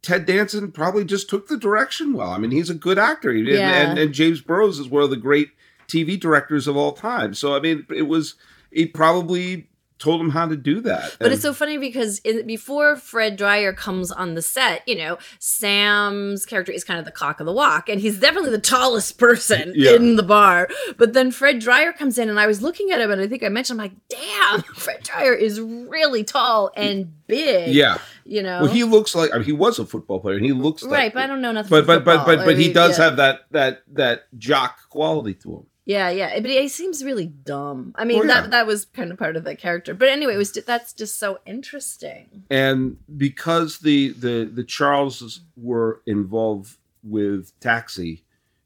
Ted 0.00 0.26
Danson 0.26 0.70
probably 0.70 1.04
just 1.04 1.28
took 1.28 1.48
the 1.48 1.56
direction 1.56 2.12
well. 2.12 2.30
I 2.30 2.38
mean, 2.38 2.52
he's 2.52 2.70
a 2.70 2.74
good 2.74 3.00
actor, 3.00 3.32
He- 3.32 3.40
and, 3.40 3.48
Yeah. 3.48 3.90
and, 3.90 3.98
and 3.98 4.14
James 4.14 4.40
Burrows 4.40 4.78
is 4.78 4.88
one 4.88 5.02
of 5.02 5.10
the 5.10 5.16
great 5.16 5.48
TV 5.88 6.18
directors 6.20 6.66
of 6.68 6.76
all 6.76 6.92
time. 6.92 7.34
So, 7.34 7.56
I 7.56 7.60
mean, 7.60 7.86
it 7.94 8.02
was 8.02 8.34
he 8.70 8.86
probably 8.86 9.68
told 9.98 10.20
him 10.20 10.30
how 10.30 10.46
to 10.46 10.56
do 10.56 10.80
that. 10.80 11.16
But 11.18 11.24
And- 11.26 11.32
it's 11.34 11.42
so 11.42 11.52
funny 11.52 11.76
because 11.76 12.20
in, 12.20 12.46
before 12.46 12.94
Fred 12.94 13.36
Dryer 13.36 13.72
comes 13.72 14.12
on 14.12 14.34
the 14.34 14.42
set, 14.42 14.82
you 14.86 14.94
know, 14.94 15.18
Sam's 15.40 16.46
character 16.46 16.70
is 16.70 16.84
kind 16.84 17.00
of 17.00 17.04
the 17.04 17.10
cock 17.10 17.40
of 17.40 17.46
the 17.46 17.52
walk, 17.52 17.88
and 17.88 18.00
he's 18.00 18.20
definitely 18.20 18.50
the 18.50 18.60
tallest 18.60 19.18
person 19.18 19.72
Yeah. 19.76 19.96
in 19.96 20.14
the 20.14 20.22
bar. 20.22 20.68
But 20.98 21.14
then 21.14 21.32
Fred 21.32 21.58
Dryer 21.58 21.92
comes 21.92 22.16
in, 22.16 22.28
and 22.28 22.38
I 22.38 22.46
was 22.46 22.62
looking 22.62 22.92
at 22.92 23.00
him, 23.00 23.10
and 23.10 23.20
I 23.20 23.26
think 23.26 23.42
I 23.42 23.48
mentioned, 23.48 23.80
I'm 23.80 23.86
like, 23.90 23.96
damn, 24.08 24.62
Fred 24.76 25.02
Dryer 25.02 25.34
is 25.34 25.60
really 25.60 26.22
tall 26.22 26.70
and 26.76 27.12
big. 27.26 27.74
yeah. 27.74 27.98
You 28.24 28.42
know? 28.44 28.62
Well, 28.62 28.70
he 28.72 28.84
looks 28.84 29.14
like 29.16 29.32
I 29.32 29.38
mean, 29.38 29.46
he 29.46 29.52
was 29.52 29.78
a 29.80 29.86
football 29.86 30.20
player, 30.20 30.36
and 30.36 30.44
he 30.44 30.52
looks 30.52 30.84
right, 30.84 31.12
but. 31.12 31.24
I 31.24 31.26
don't 31.26 31.40
know 31.40 31.50
nothing. 31.52 31.70
But 31.70 31.86
but 31.86 32.04
but 32.04 32.24
but 32.24 32.38
I 32.40 32.44
but 32.44 32.56
he 32.58 32.72
does 32.72 32.98
yeah. 32.98 33.04
have 33.06 33.16
that 33.16 33.40
that 33.50 33.82
that 33.94 34.24
jock 34.38 34.78
quality 34.90 35.34
to 35.34 35.54
him. 35.56 35.66
Yeah, 35.88 36.10
yeah, 36.10 36.38
but 36.40 36.50
he 36.50 36.68
seems 36.68 37.02
really 37.02 37.24
dumb. 37.24 37.94
I 37.96 38.04
mean, 38.04 38.18
Well, 38.18 38.28
yeah. 38.28 38.42
that 38.42 38.50
that 38.50 38.66
was 38.66 38.84
kind 38.84 39.10
of 39.10 39.18
part 39.18 39.36
of 39.36 39.44
the 39.44 39.56
character. 39.56 39.94
But 39.94 40.10
anyway, 40.10 40.34
it 40.34 40.36
was 40.36 40.52
that's 40.52 40.92
just 40.92 41.18
so 41.18 41.38
interesting. 41.46 42.44
And 42.50 42.98
because 43.16 43.78
the 43.78 44.10
the 44.10 44.50
the 44.52 44.64
Charleses 44.64 45.40
were 45.56 46.02
involved 46.06 46.76
with 47.02 47.58
Taxi, 47.60 48.22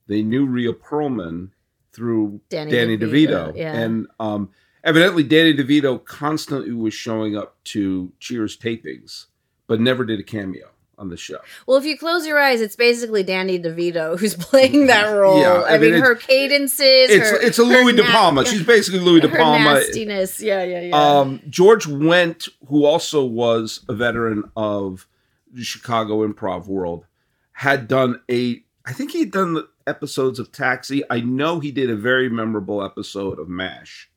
they 0.09 0.23
knew 0.23 0.47
Rhea 0.47 0.73
Perlman 0.73 1.51
through 1.93 2.41
Danny 2.49 2.73
Danny, 2.73 2.99
DeVito, 2.99 3.53
DeVito, 3.53 3.57
yeah. 3.57 3.73
and 3.73 4.09
um, 4.19 4.51
evidently 4.83 5.23
Danny 5.23 5.55
DeVito 5.55 6.05
constantly 6.05 6.73
was 6.73 6.93
showing 6.93 7.37
up 7.37 7.55
to 7.67 8.13
Cheers 8.19 8.59
tapings, 8.59 9.27
but 9.69 9.81
never 9.81 10.05
did 10.05 10.19
a 10.19 10.25
cameo 10.25 10.72
on 11.03 11.09
the 11.09 11.17
show. 11.17 11.39
Well, 11.67 11.77
if 11.77 11.85
you 11.85 11.99
close 11.99 12.27
your 12.27 12.39
eyes, 12.39 12.61
it's 12.61 12.77
basically 12.77 13.25
Danny 13.25 13.59
DeVito 13.59 14.19
who's 14.19 14.35
playing 14.37 14.87
that 14.87 15.11
role. 15.11 15.41
Yeah, 15.41 15.55
I, 15.55 15.75
I 15.75 15.79
mean, 15.79 15.93
mean, 15.95 16.03
her 16.03 16.15
cadences. 16.15 16.79
It's 16.81 17.31
her, 17.31 17.41
it's 17.43 17.59
a 17.59 17.65
Louis 17.65 17.93
De 17.93 18.05
na- 18.05 18.11
Palma. 18.11 18.47
She's 18.47 18.63
basically 18.63 19.01
Louis 19.01 19.21
De 19.21 19.29
Palma. 19.29 19.65
nastiness. 19.65 20.41
Yeah, 20.41 20.63
yeah, 20.63 20.81
yeah. 20.81 20.97
Um, 20.97 21.43
George 21.51 21.87
Wendt, 21.87 22.49
who 22.69 22.85
also 22.87 23.25
was 23.25 23.85
a 23.89 23.95
veteran 23.95 24.45
of 24.57 25.09
the 25.53 25.65
Chicago 25.65 26.27
improv 26.27 26.67
world, 26.69 27.05
had 27.53 27.89
done 27.89 28.21
a. 28.31 28.63
I 28.87 28.93
think 28.93 29.11
he'd 29.11 29.33
done 29.33 29.65
episodes 29.87 30.39
of 30.39 30.53
Taxi. 30.53 31.03
I 31.11 31.21
know 31.21 31.59
he 31.61 31.73
did 31.73 31.91
a 31.91 31.97
very 31.97 32.29
memorable 32.29 32.83
episode 32.85 33.39
of 33.39 33.49
MASH 33.49 34.09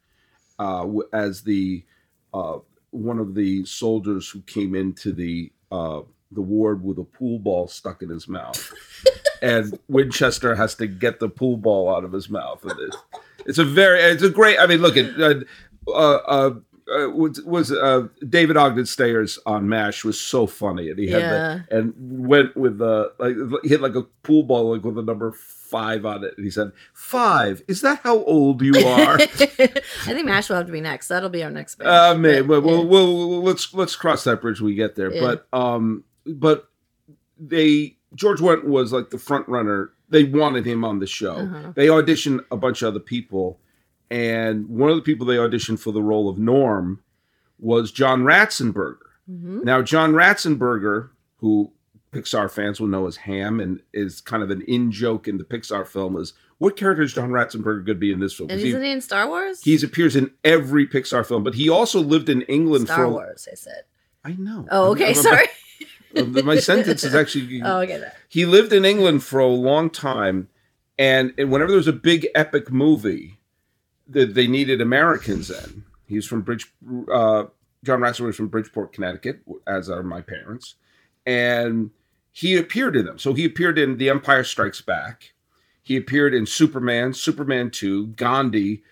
uh, 0.60 0.88
as 1.12 1.42
the 1.42 1.84
uh, 2.34 2.60
one 2.92 3.20
of 3.20 3.34
the 3.34 3.66
soldiers 3.66 4.30
who 4.30 4.42
came 4.42 4.76
into 4.76 5.12
the 5.12 5.52
uh, 5.72 6.02
the 6.32 6.42
ward 6.42 6.84
with 6.84 6.98
a 6.98 7.04
pool 7.04 7.40
ball 7.40 7.68
stuck 7.68 8.02
in 8.02 8.10
his 8.10 8.28
mouth, 8.28 8.74
and 9.42 9.78
Winchester 9.88 10.56
has 10.56 10.76
to 10.76 10.88
get 10.88 11.20
the 11.20 11.30
pool 11.30 11.58
ball 11.58 11.94
out 11.96 12.04
of 12.04 12.12
his 12.12 12.30
mouth. 12.30 12.64
And 12.64 12.80
it, 12.80 12.96
it's 13.46 13.58
a 13.60 13.64
very, 13.66 14.00
it's 14.02 14.24
a 14.24 14.30
great. 14.30 14.60
I 14.60 14.68
mean, 14.68 14.80
look 14.82 14.98
at. 14.98 15.20
Uh, 15.20 15.36
uh, 15.88 15.92
uh, 16.28 16.52
uh, 16.88 17.10
was, 17.10 17.42
was 17.42 17.72
uh, 17.72 18.08
David 18.30 18.58
Ogden 18.58 18.86
Stiers 18.86 19.40
on 19.48 19.68
Mash 19.68 20.04
was 20.04 20.20
so 20.20 20.46
funny, 20.46 20.90
and 20.92 21.00
he 21.00 21.08
had 21.10 21.22
Yeah. 21.22 21.60
the, 21.70 21.78
and 21.80 21.94
went 22.28 22.56
with 22.56 22.78
the 22.78 23.12
like 23.18 23.36
he 23.64 23.70
had 23.70 23.82
like 23.82 23.96
a 23.96 24.04
pool 24.22 24.44
ball 24.44 24.72
like 24.76 24.84
with 24.84 24.98
a 25.00 25.02
number 25.02 25.32
five 25.32 26.06
on 26.06 26.24
it, 26.24 26.36
and 26.38 26.46
he 26.46 26.52
said, 26.52 26.72
Five, 26.94 27.64
is 27.68 27.82
that 27.82 28.02
how 28.04 28.24
old 28.26 28.62
you 28.62 28.74
are?" 28.88 29.16
I 29.20 29.26
think 29.26 30.26
Mash 30.26 30.48
will 30.50 30.58
have 30.58 30.68
to 30.68 30.72
be 30.72 30.80
next. 30.82 31.08
That'll 31.08 31.30
be 31.30 31.44
our 31.44 31.50
next. 31.50 31.76
Batch. 31.80 31.88
Uh, 31.88 32.16
man, 32.20 32.46
But, 32.46 32.62
well, 32.62 32.78
yeah. 32.78 32.84
well, 32.84 33.30
well, 33.30 33.42
let's 33.44 33.74
let's 33.74 33.96
cross 33.96 34.24
that 34.26 34.42
bridge 34.42 34.62
when 34.62 34.68
we 34.68 34.76
get 34.76 34.96
there. 34.96 35.12
Yeah. 35.12 35.22
But 35.22 35.48
um, 35.58 36.04
but 36.26 36.70
they 37.40 37.98
George 38.14 38.40
Wendt 38.40 38.64
was 38.66 38.94
like 38.94 39.10
the 39.10 39.18
front 39.18 39.48
runner. 39.48 39.92
They 40.10 40.24
wanted 40.24 40.66
him 40.66 40.86
on 40.86 41.00
the 41.00 41.08
show. 41.08 41.36
Uh-huh. 41.38 41.72
They 41.76 41.88
auditioned 41.88 42.46
a 42.52 42.58
bunch 42.58 42.82
of 42.82 42.90
other 42.90 43.00
people, 43.00 43.60
and 44.10 44.68
one 44.70 44.90
of 44.90 44.96
the 44.96 45.02
people 45.02 45.26
they 45.26 45.36
auditioned 45.36 45.80
for 45.80 45.92
the 45.92 46.02
role 46.02 46.30
of 46.30 46.38
Norm 46.38 47.02
was 47.60 47.92
John 47.92 48.24
Ratzenberger. 48.24 48.98
Mhm. 49.30 49.64
Now, 49.64 49.82
John 49.82 50.14
Ratzenberger, 50.14 51.10
who 51.38 51.72
Pixar 52.14 52.50
fans 52.50 52.80
will 52.80 52.88
know 52.88 53.08
as 53.08 53.18
Ham 53.18 53.60
and 53.60 53.82
is 53.94 54.22
kind 54.22 54.44
of 54.44 54.52
an 54.52 54.62
in 54.62 54.92
joke 54.92 55.28
in 55.28 55.38
the 55.38 55.44
Pixar 55.44 55.86
film, 55.88 56.16
is 56.18 56.34
what 56.60 56.78
character 56.78 57.02
is 57.04 57.14
John 57.14 57.32
Ratzenberger 57.32 57.64
going 57.84 57.86
to 57.88 57.96
be 57.96 58.12
in 58.12 58.20
this 58.20 58.34
film? 58.34 58.50
And 58.50 58.60
'Cause 58.60 58.64
he- 58.64 58.70
isn't 58.70 58.84
he 58.84 58.92
in 58.92 59.02
Star 59.02 59.28
Wars? 59.28 59.62
He 59.64 59.76
appears 59.84 60.16
in 60.16 60.32
every 60.44 60.88
Pixar 60.88 61.26
film, 61.26 61.44
but 61.44 61.56
he 61.56 61.68
also 61.68 62.00
lived 62.00 62.30
in 62.30 62.44
England 62.44 62.86
Star 62.86 63.06
for. 63.06 63.10
Wars. 63.10 63.48
I 63.52 63.56
said. 63.56 63.84
I 64.24 64.34
know. 64.40 64.66
Oh, 64.72 64.92
okay. 64.92 65.14
Sorry. 65.14 65.48
My 66.16 66.58
sentence 66.58 67.04
is 67.04 67.14
actually. 67.14 67.62
Oh, 67.66 67.80
okay. 67.80 68.00
That. 68.00 68.18
He 68.30 68.46
lived 68.46 68.74
in 68.74 68.86
England 68.86 69.24
for 69.24 69.40
a 69.40 69.48
long 69.48 69.90
time, 69.90 70.50
and, 70.98 71.34
and 71.38 71.52
whenever 71.52 71.72
there 71.72 71.78
was 71.78 71.88
a 71.88 71.94
big 71.94 72.28
epic 72.36 72.72
movie 72.72 73.40
that 74.08 74.34
they 74.34 74.48
needed 74.48 74.82
Americans 74.82 75.50
in, 75.50 75.84
he's 76.08 76.26
from 76.26 76.42
Bridge. 76.42 76.72
Uh, 77.12 77.46
John 77.84 78.00
Ratzenberger 78.00 78.28
was 78.28 78.36
from 78.36 78.48
Bridgeport, 78.48 78.94
Connecticut, 78.94 79.42
as 79.68 79.90
are 79.90 80.04
my 80.04 80.22
parents, 80.22 80.76
and 81.26 81.92
he 82.32 82.58
appeared 82.58 82.96
in 82.96 83.06
them. 83.06 83.20
So 83.20 83.34
he 83.34 83.46
appeared 83.46 83.78
in 83.78 83.98
The 83.98 84.10
Empire 84.10 84.44
Strikes 84.44 84.82
Back. 84.82 85.34
He 85.82 85.96
appeared 85.96 86.34
in 86.34 86.46
Superman, 86.46 87.14
Superman 87.14 87.70
2, 87.70 88.08
Gandhi, 88.08 88.84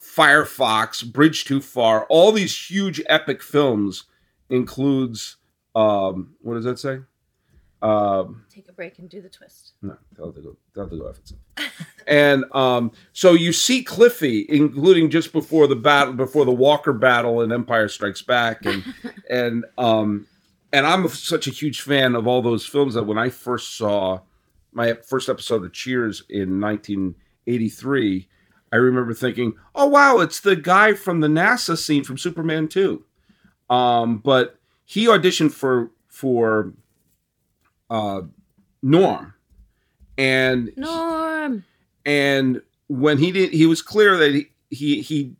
Firefox, 0.00 1.04
Bridge 1.04 1.44
Too 1.44 1.60
Far. 1.60 2.04
All 2.06 2.32
these 2.32 2.70
huge 2.70 3.02
epic 3.06 3.42
films 3.42 4.04
includes 4.48 5.36
um 5.74 6.34
what 6.40 6.54
does 6.54 6.64
that 6.64 6.78
say? 6.78 6.98
Um 7.80 8.44
Take 8.48 8.68
a 8.68 8.72
break 8.72 8.98
and 8.98 9.08
do 9.08 9.20
the 9.20 9.28
twist. 9.28 9.72
no, 9.82 9.96
tell 10.16 10.28
it 10.28 10.34
to 10.36 10.40
go 10.42 10.56
tell 10.74 10.84
it 10.86 10.90
to 10.90 10.98
go 10.98 11.08
F 11.08 11.18
itself. 11.18 11.40
and 12.06 12.44
um 12.52 12.92
so 13.12 13.32
you 13.32 13.52
see 13.52 13.82
Cliffy, 13.82 14.46
including 14.48 15.10
just 15.10 15.32
before 15.32 15.66
the 15.66 15.76
battle 15.76 16.14
before 16.14 16.44
the 16.44 16.52
Walker 16.52 16.92
battle 16.92 17.40
in 17.42 17.50
Empire 17.52 17.88
Strikes 17.88 18.22
Back 18.22 18.64
and 18.66 18.84
and 19.30 19.64
um 19.78 20.26
and 20.72 20.86
I'm 20.86 21.06
such 21.08 21.46
a 21.46 21.50
huge 21.50 21.80
fan 21.82 22.14
of 22.14 22.26
all 22.26 22.40
those 22.40 22.64
films 22.64 22.94
that 22.94 23.02
when 23.04 23.18
I 23.18 23.28
first 23.30 23.76
saw 23.76 24.20
my 24.72 24.94
first 24.94 25.28
episode 25.28 25.64
of 25.64 25.72
Cheers 25.74 26.22
in 26.30 26.58
1983, 26.60 28.28
I 28.72 28.76
remember 28.76 29.12
thinking, 29.12 29.54
"Oh 29.74 29.86
wow, 29.86 30.20
it's 30.20 30.40
the 30.40 30.56
guy 30.56 30.94
from 30.94 31.20
the 31.20 31.28
NASA 31.28 31.76
scene 31.76 32.04
from 32.04 32.16
Superman 32.16 32.68
2." 32.68 33.04
Um, 33.68 34.18
but 34.18 34.58
he 34.84 35.06
auditioned 35.06 35.52
for 35.52 35.90
for 36.08 36.72
uh, 37.90 38.22
Norm, 38.82 39.34
and 40.18 40.72
Norm. 40.76 41.64
and 42.04 42.62
when 42.88 43.18
he 43.18 43.32
did, 43.32 43.52
he 43.52 43.66
was 43.66 43.82
clear 43.82 44.16
that 44.16 44.32
he 44.32 44.48
he 44.70 45.02
he, 45.02 45.34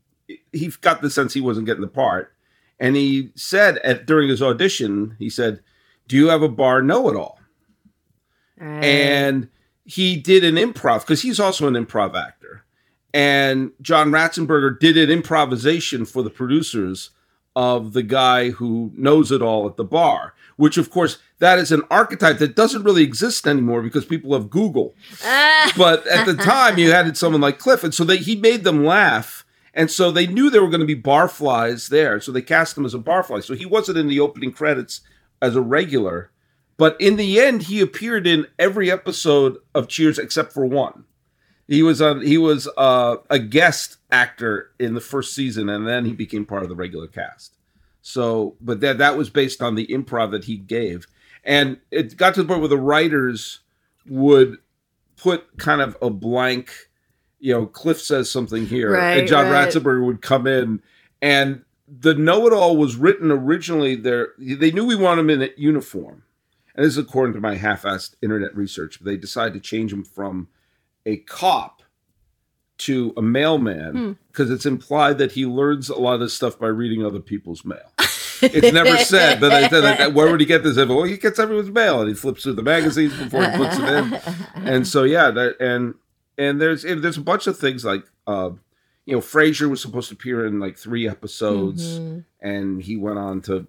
he 0.52 0.68
got 0.80 1.02
the 1.02 1.10
sense 1.10 1.34
he 1.34 1.40
wasn't 1.40 1.66
getting 1.66 1.82
the 1.82 1.88
part, 1.88 2.34
and 2.78 2.96
he 2.96 3.30
said 3.34 3.78
at 3.78 4.06
during 4.06 4.28
his 4.28 4.42
audition, 4.42 5.16
he 5.18 5.28
said, 5.28 5.60
"Do 6.08 6.16
you 6.16 6.28
have 6.28 6.42
a 6.42 6.48
bar 6.48 6.82
know-it-all?" 6.82 7.38
Right. 8.58 8.84
and 8.84 9.48
he 9.84 10.16
did 10.16 10.44
an 10.44 10.54
improv 10.54 11.00
because 11.00 11.22
he's 11.22 11.40
also 11.40 11.66
an 11.66 11.74
improv 11.74 12.14
actor. 12.14 12.64
And 13.14 13.72
John 13.82 14.10
Ratzenberger 14.10 14.78
did 14.78 14.96
an 14.96 15.10
improvisation 15.10 16.04
for 16.04 16.22
the 16.22 16.30
producers 16.30 17.10
of 17.54 17.92
the 17.92 18.02
guy 18.02 18.50
who 18.50 18.92
knows 18.94 19.30
it 19.30 19.42
all 19.42 19.66
at 19.66 19.76
the 19.76 19.84
bar, 19.84 20.34
which, 20.56 20.78
of 20.78 20.90
course, 20.90 21.18
that 21.38 21.58
is 21.58 21.72
an 21.72 21.82
archetype 21.90 22.38
that 22.38 22.56
doesn't 22.56 22.84
really 22.84 23.02
exist 23.02 23.46
anymore 23.46 23.82
because 23.82 24.04
people 24.04 24.32
have 24.32 24.50
Google. 24.50 24.94
But 25.76 26.06
at 26.06 26.26
the 26.26 26.34
time, 26.34 26.76
you 26.76 26.90
had 26.90 27.16
someone 27.16 27.40
like 27.40 27.58
Cliff, 27.58 27.84
and 27.84 27.94
so 27.94 28.04
they, 28.04 28.18
he 28.18 28.36
made 28.36 28.64
them 28.64 28.84
laugh. 28.84 29.44
And 29.74 29.90
so 29.90 30.10
they 30.10 30.26
knew 30.26 30.50
there 30.50 30.62
were 30.62 30.68
going 30.68 30.80
to 30.80 30.86
be 30.86 31.00
barflies 31.00 31.88
there, 31.88 32.20
so 32.20 32.30
they 32.30 32.42
cast 32.42 32.76
him 32.76 32.84
as 32.84 32.94
a 32.94 32.98
barfly. 32.98 33.42
So 33.42 33.54
he 33.54 33.64
wasn't 33.64 33.98
in 33.98 34.08
the 34.08 34.20
opening 34.20 34.52
credits 34.52 35.00
as 35.40 35.56
a 35.56 35.62
regular, 35.62 36.30
but 36.76 37.00
in 37.00 37.16
the 37.16 37.40
end, 37.40 37.64
he 37.64 37.80
appeared 37.80 38.26
in 38.26 38.46
every 38.58 38.90
episode 38.90 39.58
of 39.74 39.88
Cheers 39.88 40.18
except 40.18 40.52
for 40.52 40.66
one. 40.66 41.04
He 41.72 41.82
was 41.82 42.02
on. 42.02 42.20
He 42.20 42.36
was 42.36 42.68
uh, 42.76 43.16
a 43.30 43.38
guest 43.38 43.96
actor 44.10 44.72
in 44.78 44.92
the 44.92 45.00
first 45.00 45.34
season, 45.34 45.70
and 45.70 45.88
then 45.88 46.04
he 46.04 46.12
became 46.12 46.44
part 46.44 46.62
of 46.64 46.68
the 46.68 46.74
regular 46.74 47.06
cast. 47.06 47.56
So, 48.02 48.56
but 48.60 48.80
that 48.80 48.98
that 48.98 49.16
was 49.16 49.30
based 49.30 49.62
on 49.62 49.74
the 49.74 49.86
improv 49.86 50.32
that 50.32 50.44
he 50.44 50.58
gave, 50.58 51.06
and 51.42 51.78
it 51.90 52.18
got 52.18 52.34
to 52.34 52.42
the 52.42 52.46
point 52.46 52.60
where 52.60 52.68
the 52.68 52.76
writers 52.76 53.60
would 54.06 54.58
put 55.16 55.56
kind 55.56 55.80
of 55.80 55.96
a 56.02 56.10
blank. 56.10 56.90
You 57.40 57.54
know, 57.54 57.64
Cliff 57.64 58.02
says 58.02 58.30
something 58.30 58.66
here, 58.66 58.92
Right, 58.92 59.20
and 59.20 59.26
John 59.26 59.50
right. 59.50 59.66
Ratzenberger 59.66 60.04
would 60.04 60.20
come 60.20 60.46
in, 60.46 60.82
and 61.22 61.64
the 61.88 62.12
know-it-all 62.12 62.76
was 62.76 62.96
written 62.96 63.30
originally. 63.30 63.94
There, 63.94 64.32
they 64.38 64.72
knew 64.72 64.84
we 64.84 64.94
wanted 64.94 65.22
him 65.22 65.30
in 65.30 65.42
a 65.42 65.48
uniform, 65.56 66.24
and 66.76 66.84
this 66.84 66.92
is 66.92 66.98
according 66.98 67.32
to 67.32 67.40
my 67.40 67.54
half-assed 67.54 68.16
internet 68.20 68.54
research. 68.54 68.98
But 68.98 69.06
they 69.06 69.16
decided 69.16 69.54
to 69.54 69.60
change 69.60 69.90
him 69.90 70.04
from 70.04 70.48
a 71.06 71.16
cop 71.18 71.82
to 72.78 73.12
a 73.16 73.22
mailman 73.22 74.18
because 74.28 74.50
it's 74.50 74.66
implied 74.66 75.18
that 75.18 75.32
he 75.32 75.46
learns 75.46 75.88
a 75.88 75.94
lot 75.98 76.14
of 76.14 76.20
this 76.20 76.34
stuff 76.34 76.58
by 76.58 76.66
reading 76.66 77.04
other 77.04 77.20
people's 77.20 77.64
mail. 77.64 77.92
it's 78.42 78.72
never 78.72 78.96
said, 78.98 79.40
but 79.40 79.52
I 79.52 79.68
said 79.68 79.82
that, 79.82 80.14
where 80.14 80.28
would 80.30 80.40
he 80.40 80.46
get 80.46 80.64
this? 80.64 80.76
info? 80.76 80.96
Well, 80.96 81.04
he 81.04 81.16
gets 81.16 81.38
everyone's 81.38 81.70
mail 81.70 82.00
and 82.00 82.08
he 82.08 82.14
flips 82.14 82.42
through 82.42 82.54
the 82.54 82.62
magazines 82.62 83.16
before 83.16 83.44
he 83.48 83.56
puts 83.56 83.76
it 83.78 83.84
in. 83.88 84.66
And 84.66 84.86
so 84.88 85.04
yeah, 85.04 85.30
that 85.30 85.60
and 85.60 85.94
and 86.38 86.60
there's 86.60 86.84
and 86.84 87.04
there's 87.04 87.18
a 87.18 87.20
bunch 87.22 87.46
of 87.46 87.56
things 87.56 87.84
like 87.84 88.02
uh, 88.26 88.50
you 89.06 89.14
know 89.14 89.20
Frasier 89.20 89.70
was 89.70 89.80
supposed 89.80 90.08
to 90.08 90.14
appear 90.14 90.44
in 90.44 90.58
like 90.58 90.76
three 90.76 91.08
episodes, 91.08 92.00
Mhm. 92.00 92.24
and 92.40 92.82
he 92.82 92.96
went 92.96 93.18
on 93.18 93.42
to 93.42 93.66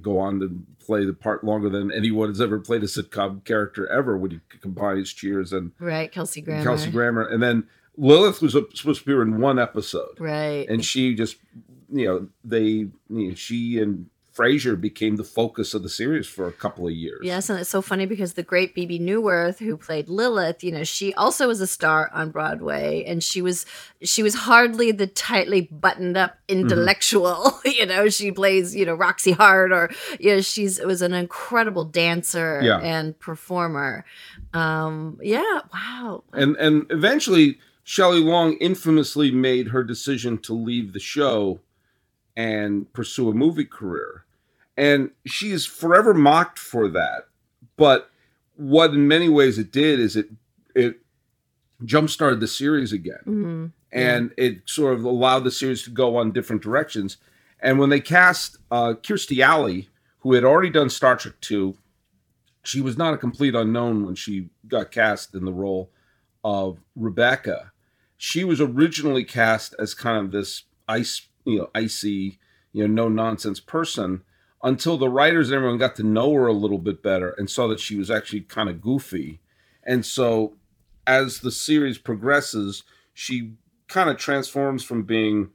go 0.00 0.18
on 0.18 0.40
to 0.40 0.58
play 0.84 1.04
the 1.04 1.12
part 1.12 1.44
longer 1.44 1.68
than 1.68 1.92
anyone 1.92 2.28
has 2.28 2.40
ever 2.40 2.58
played 2.58 2.82
a 2.82 2.86
sitcom 2.86 3.44
character 3.44 3.86
ever 3.88 4.16
when 4.16 4.30
you 4.32 4.40
combine 4.60 4.96
his 4.96 5.12
Cheers 5.12 5.52
and 5.52 5.72
Right, 5.78 6.10
Kelsey 6.10 6.40
Grammer. 6.40 6.62
Kelsey 6.64 6.90
Grammer, 6.90 7.22
and 7.26 7.42
then 7.42 7.66
Lilith 7.96 8.40
was 8.42 8.52
supposed 8.52 8.82
to 8.84 8.90
appear 8.90 9.22
in 9.22 9.38
one 9.40 9.58
episode, 9.58 10.18
Right. 10.18 10.66
and 10.68 10.84
she 10.84 11.14
just, 11.14 11.36
you 11.92 12.06
know, 12.06 12.28
they, 12.44 12.62
you 12.64 12.90
know, 13.10 13.34
she 13.34 13.78
and 13.80 14.06
Frasier 14.34 14.80
became 14.80 15.16
the 15.16 15.24
focus 15.24 15.74
of 15.74 15.82
the 15.82 15.88
series 15.88 16.26
for 16.26 16.46
a 16.48 16.52
couple 16.52 16.86
of 16.86 16.92
years. 16.94 17.20
Yes, 17.22 17.50
and 17.50 17.58
it's 17.60 17.68
so 17.68 17.82
funny 17.82 18.06
because 18.06 18.32
the 18.32 18.42
great 18.42 18.74
Bebe 18.74 18.98
Neuwirth, 18.98 19.58
who 19.58 19.76
played 19.76 20.08
Lilith, 20.08 20.64
you 20.64 20.72
know, 20.72 20.84
she 20.84 21.12
also 21.14 21.48
was 21.48 21.60
a 21.60 21.66
star 21.66 22.10
on 22.14 22.30
Broadway, 22.30 23.04
and 23.06 23.22
she 23.22 23.42
was 23.42 23.66
she 24.02 24.22
was 24.22 24.34
hardly 24.34 24.90
the 24.92 25.06
tightly 25.06 25.62
buttoned 25.70 26.16
up 26.16 26.36
Mm-hmm. 26.48 26.60
intellectual. 26.66 27.60
you 27.64 27.86
know, 27.86 28.08
she 28.08 28.30
plays 28.32 28.74
you 28.74 28.84
know 28.86 28.94
Roxie 28.94 29.32
Hart, 29.32 29.72
or 29.72 29.90
you 30.20 30.34
know, 30.36 30.40
she's 30.40 30.80
was 30.80 31.02
an 31.02 31.12
incredible 31.14 31.84
dancer 31.84 32.60
Yeah. 32.62 32.78
and 32.78 33.18
performer. 33.18 34.04
Um, 34.54 35.18
yeah, 35.22 35.60
wow. 35.72 36.24
and 36.32 36.56
and 36.56 36.86
eventually 36.90 37.58
Shelley 37.84 38.20
Long 38.20 38.54
infamously 38.54 39.30
made 39.30 39.68
her 39.68 39.82
decision 39.82 40.38
to 40.38 40.52
leave 40.54 40.92
the 40.92 41.00
show 41.00 41.60
and 42.36 42.92
pursue 42.92 43.28
a 43.28 43.34
movie 43.34 43.64
career. 43.64 44.24
And 44.76 45.10
she 45.26 45.50
is 45.50 45.66
forever 45.66 46.14
mocked 46.14 46.58
for 46.58 46.88
that. 46.88 47.26
But 47.76 48.10
what 48.56 48.90
in 48.90 49.08
many 49.08 49.28
ways 49.28 49.58
it 49.58 49.70
did 49.72 50.00
is 50.00 50.16
it 50.16 50.30
it 50.74 51.00
jump-started 51.84 52.40
the 52.40 52.48
series 52.48 52.92
again. 52.92 53.22
Mhm. 53.26 53.72
And 53.92 54.32
it 54.38 54.62
sort 54.66 54.94
of 54.94 55.04
allowed 55.04 55.40
the 55.40 55.50
series 55.50 55.82
to 55.82 55.90
go 55.90 56.16
on 56.16 56.32
different 56.32 56.62
directions. 56.62 57.18
And 57.60 57.78
when 57.78 57.90
they 57.90 58.00
cast 58.00 58.56
uh, 58.70 58.94
Kirstie 59.02 59.42
Alley, 59.42 59.90
who 60.20 60.32
had 60.32 60.44
already 60.44 60.70
done 60.70 60.88
Star 60.88 61.16
Trek 61.16 61.34
2, 61.40 61.76
she 62.64 62.80
was 62.80 62.96
not 62.96 63.12
a 63.12 63.18
complete 63.18 63.54
unknown 63.54 64.06
when 64.06 64.14
she 64.14 64.48
got 64.68 64.90
cast 64.90 65.34
in 65.34 65.44
the 65.44 65.52
role 65.52 65.90
of 66.44 66.78
Rebecca. 66.96 67.72
She 68.16 68.44
was 68.44 68.60
originally 68.60 69.24
cast 69.24 69.74
as 69.78 69.94
kind 69.94 70.24
of 70.24 70.30
this 70.30 70.64
ice, 70.88 71.26
you 71.44 71.58
know, 71.58 71.70
icy, 71.74 72.38
you 72.72 72.86
know, 72.86 73.04
no 73.04 73.08
nonsense 73.08 73.60
person 73.60 74.22
until 74.62 74.96
the 74.96 75.08
writers 75.08 75.48
and 75.50 75.56
everyone 75.56 75.78
got 75.78 75.96
to 75.96 76.02
know 76.02 76.32
her 76.34 76.46
a 76.46 76.52
little 76.52 76.78
bit 76.78 77.02
better 77.02 77.30
and 77.30 77.50
saw 77.50 77.66
that 77.68 77.80
she 77.80 77.96
was 77.96 78.10
actually 78.10 78.40
kind 78.42 78.68
of 78.68 78.80
goofy. 78.80 79.40
And 79.84 80.06
so 80.06 80.54
as 81.06 81.40
the 81.40 81.50
series 81.50 81.98
progresses, 81.98 82.84
she 83.12 83.54
kind 83.88 84.08
of 84.08 84.16
transforms 84.18 84.84
from 84.84 85.02
being 85.02 85.50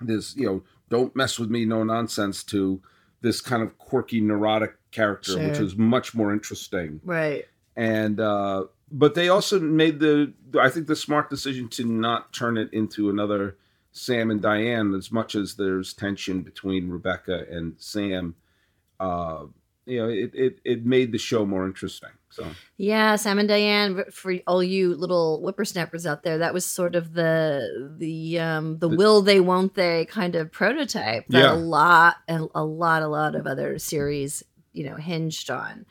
this, 0.00 0.36
you 0.36 0.46
know, 0.46 0.62
don't 0.88 1.14
mess 1.16 1.38
with 1.38 1.50
me, 1.50 1.64
no 1.64 1.82
nonsense 1.84 2.42
to 2.44 2.82
this 3.22 3.40
kind 3.40 3.62
of 3.62 3.78
quirky, 3.78 4.20
neurotic 4.20 4.74
character, 4.90 5.38
which 5.38 5.58
is 5.58 5.76
much 5.76 6.14
more 6.14 6.32
interesting 6.32 7.00
Right. 7.04 7.44
and 7.76 8.18
uh 8.18 8.64
but 8.90 9.14
they 9.14 9.28
also 9.28 9.60
made 9.60 10.00
the 10.00 10.32
i 10.60 10.68
think 10.68 10.88
the 10.88 10.96
smart 10.96 11.30
decision 11.30 11.68
to 11.68 11.84
not 11.84 12.32
turn 12.32 12.56
it 12.58 12.68
into 12.72 13.08
another 13.08 13.56
sam 13.92 14.30
and 14.30 14.40
diane 14.42 14.94
as 14.94 15.10
much 15.10 15.34
as 15.34 15.54
there's 15.54 15.92
tension 15.94 16.42
between 16.42 16.88
rebecca 16.88 17.44
and 17.50 17.74
sam 17.78 18.34
uh 19.00 19.44
you 19.86 19.98
know 19.98 20.08
it 20.08 20.30
it, 20.34 20.58
it 20.64 20.86
made 20.86 21.10
the 21.12 21.18
show 21.18 21.44
more 21.46 21.66
interesting 21.66 22.10
so 22.32 22.46
Yeah, 22.76 23.16
Sam 23.16 23.40
and 23.40 23.48
Diane. 23.48 24.04
For 24.12 24.34
all 24.46 24.62
you 24.62 24.94
little 24.94 25.40
whippersnappers 25.40 26.06
out 26.06 26.22
there, 26.22 26.38
that 26.38 26.54
was 26.54 26.64
sort 26.64 26.94
of 26.94 27.12
the 27.12 27.92
the 27.98 28.38
um, 28.38 28.78
the, 28.78 28.88
The- 28.88 28.96
will 28.96 29.20
they 29.20 29.40
won't 29.40 29.74
they 29.74 30.04
kind 30.04 30.36
of 30.36 30.52
prototype 30.52 31.26
that 31.30 31.40
Yeah. 31.40 31.52
a 31.54 31.56
lot 31.56 32.18
a, 32.28 32.46
a 32.54 32.62
lot 32.64 33.02
a 33.02 33.08
lot 33.08 33.34
of 33.34 33.48
other 33.48 33.80
series 33.80 34.44
you 34.72 34.88
know 34.88 34.96
hinged 34.96 35.50
on. 35.50 35.86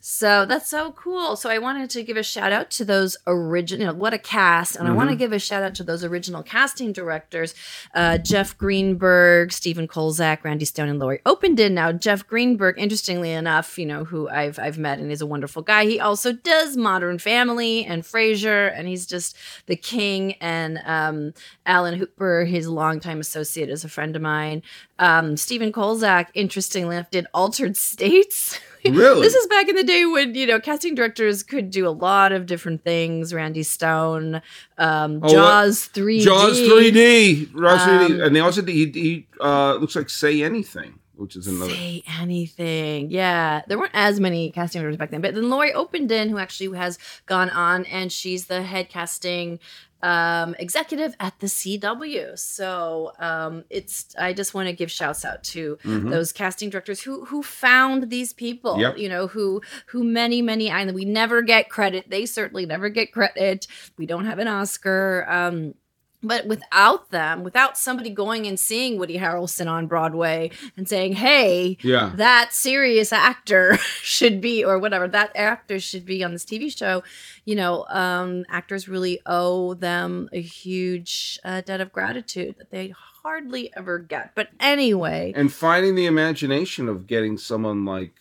So 0.00 0.46
that's 0.46 0.68
so 0.68 0.92
cool. 0.92 1.36
So 1.36 1.48
I 1.48 1.58
wanted 1.58 1.88
to 1.90 2.02
give 2.02 2.16
a 2.16 2.22
shout 2.22 2.52
out 2.52 2.70
to 2.72 2.84
those 2.84 3.16
original. 3.26 3.80
You 3.80 3.86
know, 3.92 3.98
what 3.98 4.12
a 4.12 4.18
cast! 4.18 4.74
And 4.76 4.88
I 4.88 4.92
want 4.92 5.10
to 5.10 5.16
give 5.16 5.32
a 5.32 5.38
shout 5.38 5.62
out 5.62 5.74
to 5.76 5.84
those 5.84 6.02
original 6.02 6.42
casting 6.42 6.92
directors: 6.92 7.54
uh, 7.94 8.18
Jeff 8.18 8.56
Greenberg, 8.58 9.52
Stephen 9.52 9.86
Kolzak, 9.86 10.42
Randy 10.44 10.64
Stone, 10.64 10.88
and 10.88 10.98
Lori 10.98 11.20
Openden. 11.24 11.72
Now, 11.72 11.92
Jeff 11.92 12.26
Greenberg, 12.26 12.78
interestingly 12.78 13.30
enough, 13.30 13.78
you 13.78 13.86
know 13.86 14.04
who 14.04 14.28
I've 14.28 14.58
I've 14.58 14.78
met 14.78 14.98
and 14.98 15.12
is 15.12 15.20
a 15.20 15.26
wonderful 15.26 15.62
guy. 15.62 15.84
He 15.84 16.00
also 16.00 16.32
does 16.32 16.76
Modern 16.76 17.18
Family 17.18 17.84
and 17.84 18.02
Frasier, 18.02 18.72
and 18.76 18.88
he's 18.88 19.06
just 19.06 19.36
the 19.66 19.76
king. 19.76 20.32
And 20.40 20.80
um, 20.84 21.34
Alan 21.66 21.98
Hooper, 21.98 22.44
his 22.44 22.66
longtime 22.66 23.20
associate, 23.20 23.68
is 23.68 23.84
a 23.84 23.88
friend 23.88 24.16
of 24.16 24.22
mine. 24.22 24.62
Um, 24.98 25.36
Stephen 25.36 25.72
Kolzak, 25.72 26.28
interestingly 26.34 26.96
enough, 26.96 27.10
did 27.10 27.26
Altered 27.34 27.76
States. 27.76 28.58
really 28.84 29.22
This 29.22 29.34
is 29.34 29.46
back 29.46 29.68
in 29.68 29.76
the 29.76 29.84
day 29.84 30.04
when 30.06 30.34
you 30.34 30.46
know 30.46 30.60
casting 30.60 30.94
directors 30.94 31.42
could 31.42 31.70
do 31.70 31.86
a 31.86 31.90
lot 31.90 32.32
of 32.32 32.46
different 32.46 32.82
things. 32.84 33.32
Randy 33.32 33.62
Stone, 33.62 34.42
um, 34.78 35.20
Oh, 35.22 35.28
Jaws 35.28 35.84
three, 35.86 36.20
jaws 36.20 36.58
3d 36.58 37.52
jaws 37.52 37.80
3d 37.80 38.10
Um, 38.10 38.20
and 38.22 38.36
they 38.36 38.40
also 38.40 38.62
did 38.62 38.74
he, 38.74 38.86
he 38.90 39.26
uh 39.40 39.74
looks 39.74 39.96
like 39.96 40.10
say 40.10 40.42
anything 40.42 40.98
which 41.22 41.36
is 41.36 41.46
another. 41.46 41.70
Say 41.70 42.02
anything. 42.18 43.10
Yeah. 43.10 43.62
There 43.68 43.78
weren't 43.78 43.94
as 43.94 44.18
many 44.18 44.50
casting 44.50 44.80
directors 44.80 44.98
back 44.98 45.10
then. 45.10 45.20
But 45.20 45.34
then 45.34 45.50
Lori 45.50 45.72
Openden, 45.72 46.30
who 46.30 46.38
actually 46.38 46.76
has 46.76 46.98
gone 47.26 47.48
on 47.50 47.84
and 47.84 48.10
she's 48.10 48.46
the 48.46 48.62
head 48.62 48.88
casting 48.88 49.60
um, 50.02 50.54
executive 50.58 51.14
at 51.20 51.38
the 51.38 51.46
CW. 51.46 52.38
So 52.38 53.12
um, 53.18 53.64
it's 53.70 54.14
I 54.18 54.32
just 54.32 54.52
want 54.54 54.68
to 54.68 54.72
give 54.72 54.90
shouts 54.90 55.24
out 55.24 55.44
to 55.44 55.78
Mhm. 55.84 56.10
those 56.10 56.32
casting 56.32 56.70
directors 56.70 57.00
who 57.02 57.24
who 57.26 57.42
found 57.42 58.10
these 58.10 58.32
people. 58.32 58.78
Yep. 58.80 58.98
You 58.98 59.08
know, 59.08 59.26
who 59.28 59.60
who 59.86 60.04
many, 60.04 60.42
many 60.42 60.70
I 60.70 60.84
we 60.90 61.04
never 61.04 61.42
get 61.42 61.68
credit. 61.70 62.10
They 62.10 62.26
certainly 62.26 62.66
never 62.66 62.88
get 62.88 63.12
credit. 63.12 63.66
We 63.96 64.06
don't 64.06 64.24
have 64.26 64.38
an 64.38 64.48
Oscar. 64.48 65.24
Um 65.28 65.74
but 66.22 66.46
without 66.46 67.10
them, 67.10 67.42
without 67.42 67.76
somebody 67.76 68.10
going 68.10 68.46
and 68.46 68.58
seeing 68.58 68.98
Woody 68.98 69.18
Harrelson 69.18 69.70
on 69.70 69.86
Broadway 69.86 70.50
and 70.76 70.88
saying, 70.88 71.14
"Hey, 71.14 71.76
Yeah. 71.82 72.12
that 72.16 72.52
serious 72.52 73.12
actor 73.12 73.76
should 74.02 74.40
be 74.40 74.64
or 74.64 74.78
whatever 74.78 75.08
that 75.08 75.32
actor 75.34 75.80
should 75.80 76.04
be 76.04 76.22
on 76.22 76.32
this 76.32 76.44
tv 76.44 76.76
show 76.76 77.02
you 77.44 77.54
know 77.54 77.84
um 77.88 78.44
actors 78.48 78.88
really 78.88 79.20
owe 79.26 79.74
them 79.74 80.28
a 80.32 80.40
huge 80.40 81.38
uh, 81.44 81.60
debt 81.62 81.80
of 81.80 81.92
gratitude 81.92 82.54
that 82.58 82.70
they 82.70 82.92
hardly 83.22 83.72
ever 83.76 83.98
get 83.98 84.32
but 84.34 84.48
anyway 84.60 85.32
and 85.34 85.52
finding 85.52 85.94
the 85.94 86.06
imagination 86.06 86.88
of 86.88 87.06
getting 87.06 87.36
someone 87.38 87.84
like 87.84 88.12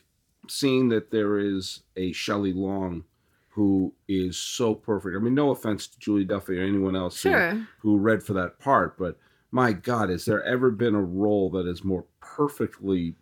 seeing 0.47 0.89
that 0.89 1.11
there 1.11 1.37
is 1.39 1.81
a 1.95 2.11
Shelley 2.11 2.53
Long 2.53 3.03
who 3.53 3.93
is 4.07 4.37
so 4.37 4.73
perfect. 4.73 5.15
I 5.15 5.19
mean, 5.19 5.35
no 5.35 5.51
offense 5.51 5.87
to 5.87 5.99
Julie 5.99 6.23
Duffy 6.25 6.57
or 6.59 6.63
anyone 6.63 6.95
else 6.95 7.21
who- 7.21 7.29
sure 7.29 7.67
who, 7.79 7.97
read 7.97 8.23
for 8.23 8.33
that 8.33 8.59
part, 8.59 8.97
but 8.97 9.17
my 9.51 9.73
God, 9.73 10.09
has 10.09 10.23
there 10.25 10.43
ever 10.43 10.71
been 10.71 10.95
a 10.95 11.01
role 11.01 11.49
that 11.51 11.67
is 11.67 11.83
more 11.83 12.05
perfectly 12.21 13.15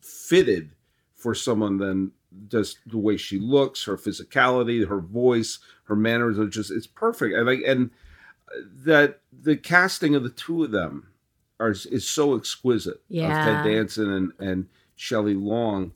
fitted 0.00 0.70
for 1.14 1.34
someone 1.34 1.78
than 1.78 2.10
just 2.48 2.78
the 2.86 2.98
way 2.98 3.16
she 3.16 3.38
looks, 3.38 3.84
her 3.84 3.96
physicality, 3.96 4.86
her 4.88 5.00
voice, 5.00 5.58
her 5.84 5.96
manners 5.96 6.38
are 6.38 6.48
just 6.48 6.70
it's 6.70 6.86
perfect. 6.86 7.34
And 7.34 7.46
like 7.46 7.60
and 7.66 7.90
uh, 8.50 8.60
that 8.84 9.20
the 9.32 9.56
casting 9.56 10.14
of 10.14 10.22
the 10.22 10.30
two 10.30 10.64
of 10.64 10.70
them 10.72 11.08
are 11.60 11.70
is 11.70 12.08
so 12.08 12.36
exquisite. 12.36 13.02
Yeah. 13.08 13.38
Of 13.58 13.64
Ted 13.64 13.72
Danson 13.72 14.10
and 14.10 14.32
and 14.38 14.66
Shelley 14.96 15.34
Long, 15.34 15.92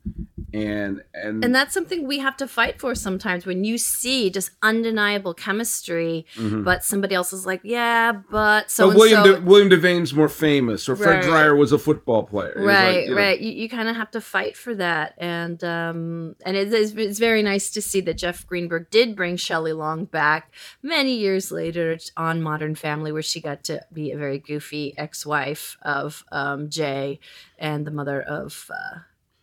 and 0.53 1.03
and 1.15 1.45
and 1.45 1.55
that's 1.55 1.73
something 1.75 2.07
we 2.07 2.19
have 2.19 2.37
to 2.39 2.49
fight 2.49 2.81
for 2.81 2.95
sometimes 2.95 3.47
when 3.47 3.63
you 3.63 3.79
see 3.79 4.31
just 4.31 4.51
undeniable 4.63 5.33
chemistry 5.35 6.27
Mhm. 6.37 6.65
but 6.65 6.83
somebody 6.83 7.15
else 7.15 7.33
is 7.33 7.47
like 7.47 7.61
yeah 7.63 8.13
but 8.31 8.71
so 8.71 8.89
But 8.89 8.97
William 8.97 9.23
De, 9.23 9.41
William 9.43 9.69
Devane's 9.71 10.13
more 10.15 10.29
famous, 10.29 10.89
or 10.89 10.97
Fred 10.97 11.17
Right. 11.17 11.25
Dryer 11.25 11.55
was 11.57 11.73
a 11.73 11.79
football 11.79 12.25
player. 12.25 12.55
Was 12.57 12.65
like, 12.67 12.75
right 12.75 13.05
you 13.05 13.11
know, 13.11 13.17
right 13.17 13.41
you, 13.41 13.53
you 13.53 13.69
kind 13.69 13.89
of 13.89 13.97
have 13.97 14.11
to 14.13 14.21
fight 14.21 14.57
for 14.57 14.75
that 14.75 15.15
and 15.19 15.63
um 15.63 16.35
and 16.45 16.57
it 16.57 16.73
is 16.73 16.97
it's 16.97 17.19
very 17.19 17.43
nice 17.43 17.71
to 17.71 17.83
see 17.83 18.01
that 18.03 18.15
jeff 18.17 18.47
greenberg 18.47 18.91
did 18.91 19.15
bring 19.15 19.37
shelley 19.37 19.73
long 19.73 20.05
back 20.07 20.51
many 20.83 21.17
years 21.17 21.53
later 21.53 21.99
on 22.17 22.43
modern 22.43 22.75
family 22.75 23.13
where 23.13 23.23
she 23.23 23.41
got 23.41 23.63
to 23.65 23.81
be 23.93 24.11
a 24.11 24.17
very 24.17 24.39
goofy 24.39 24.95
ex-wife 24.99 25.77
of 25.83 26.25
um 26.33 26.69
jay 26.71 27.19
and 27.59 27.87
the 27.87 27.91
mother 27.91 28.21
of 28.21 28.71
uh 28.73 28.96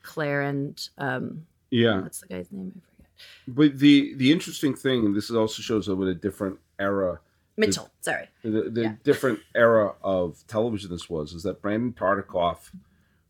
claire 0.03 0.41
and 0.41 0.89
um 0.97 1.45
Yeah, 1.71 2.01
what's 2.01 2.19
the 2.21 2.27
guy's 2.27 2.51
name 2.51 2.71
i 2.75 2.79
forget 2.95 3.11
but 3.47 3.79
the 3.79 4.13
the 4.15 4.31
interesting 4.31 4.75
thing, 4.75 5.05
and 5.05 5.15
this 5.15 5.31
also 5.31 5.61
shows 5.61 5.89
up 5.89 5.99
in 5.99 6.07
a 6.07 6.13
different 6.13 6.59
era, 6.79 7.19
mitchell 7.57 7.89
sorry 8.01 8.27
the, 8.43 8.69
the 8.69 8.81
Yeah. 8.83 8.95
different 9.03 9.39
era 9.55 9.93
of 10.03 10.43
television 10.47 10.89
this 10.91 11.09
was, 11.09 11.33
is 11.33 11.43
that 11.43 11.61
Brandon 11.61 11.93
Tartikoff, 11.93 12.71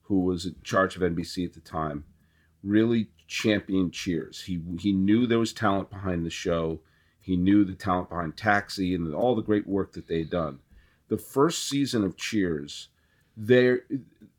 who 0.03 0.19
was 0.21 0.45
in 0.45 0.55
charge 0.63 0.95
of 0.95 1.01
NBC 1.01 1.45
at 1.45 1.53
the 1.53 1.59
time, 1.59 2.05
really 2.63 3.07
championed 3.27 3.93
Cheers. 3.93 4.41
He 4.43 4.61
he 4.79 4.91
knew 4.91 5.25
there 5.27 5.39
was 5.39 5.53
talent 5.53 5.89
behind 5.89 6.25
the 6.25 6.29
show. 6.29 6.79
He 7.21 7.35
knew 7.37 7.63
the 7.63 7.73
talent 7.73 8.09
behind 8.09 8.35
Taxi 8.35 8.93
and 8.95 9.13
all 9.13 9.35
the 9.35 9.41
great 9.41 9.65
work 9.67 9.93
that 9.93 10.07
they'd 10.07 10.29
done. 10.29 10.59
The 11.07 11.17
first 11.17 11.67
season 11.69 12.03
of 12.03 12.17
Cheers, 12.17 12.89
they 13.37 13.77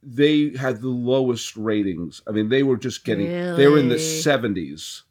they 0.05 0.51
had 0.57 0.81
the 0.81 0.89
lowest 0.89 1.57
ratings. 1.57 2.23
I 2.27 2.33
mean, 2.33 2.49
they 2.49 2.63
were 2.63 2.77
just 2.77 3.05
getting 3.05 3.27
they 3.57 3.67
were 3.69 3.79
in 3.79 3.89
the 3.89 3.99
seventies 3.99 5.05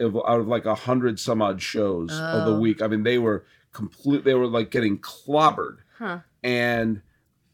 of 0.00 0.16
out 0.16 0.40
of 0.40 0.48
like 0.48 0.64
a 0.64 0.74
hundred 0.74 1.18
some 1.20 1.42
odd 1.42 1.60
shows 1.60 2.10
of 2.12 2.44
the 2.46 2.52
Oh. 2.54 2.58
week. 2.60 2.80
I 2.82 2.86
mean, 2.88 3.02
they 3.02 3.18
were 3.18 3.44
complete. 3.72 4.24
They 4.24 4.34
were 4.34 4.46
like 4.46 4.70
getting 4.70 4.98
clobbered, 4.98 5.78
huh 5.98 6.20
and 6.42 7.02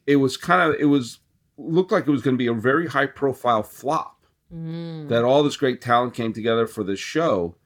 it 0.06 0.16
was 0.16 0.36
kind 0.36 0.60
of 0.70 0.78
it 0.80 0.84
was 0.86 1.18
looked 1.56 1.90
like 1.92 2.06
it 2.06 2.10
was 2.10 2.22
going 2.22 2.34
to 2.34 2.38
be 2.38 2.46
a 2.46 2.52
very 2.54 2.86
high 2.88 3.06
profile 3.06 3.62
flop. 3.62 4.26
Mm. 4.54 5.08
That 5.08 5.24
all 5.24 5.42
this 5.42 5.56
great 5.56 5.80
talent 5.80 6.14
came 6.14 6.32
together 6.32 6.66
for 6.66 6.84
this 6.84 7.00
show, 7.00 7.56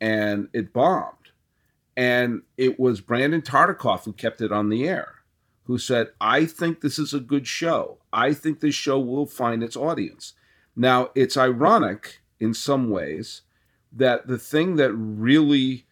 and 0.00 0.48
it 0.52 0.72
bombed. 0.72 1.14
And 1.96 2.42
it 2.56 2.78
was 2.78 3.00
Brandon 3.00 3.42
Tartikoff 3.42 4.04
who 4.04 4.12
kept 4.12 4.40
it 4.40 4.52
on 4.52 4.68
the 4.68 4.86
air, 4.88 5.16
who 5.68 5.76
said, 5.78 6.08
I 6.18 6.46
think 6.46 6.80
this 6.80 6.98
is 6.98 7.12
a 7.12 7.20
good 7.20 7.46
show. 7.46 7.98
I 8.10 8.32
think 8.32 8.60
this 8.60 8.74
show 8.74 8.98
will 8.98 9.26
find 9.26 9.62
its 9.62 9.76
audience. 9.76 10.32
Now, 10.74 11.10
it's 11.14 11.36
ironic 11.36 12.22
in 12.40 12.54
some 12.54 12.88
ways 12.88 13.42
that 13.92 14.28
the 14.28 14.38
thing 14.38 14.76
that 14.76 14.94
really 14.94 15.86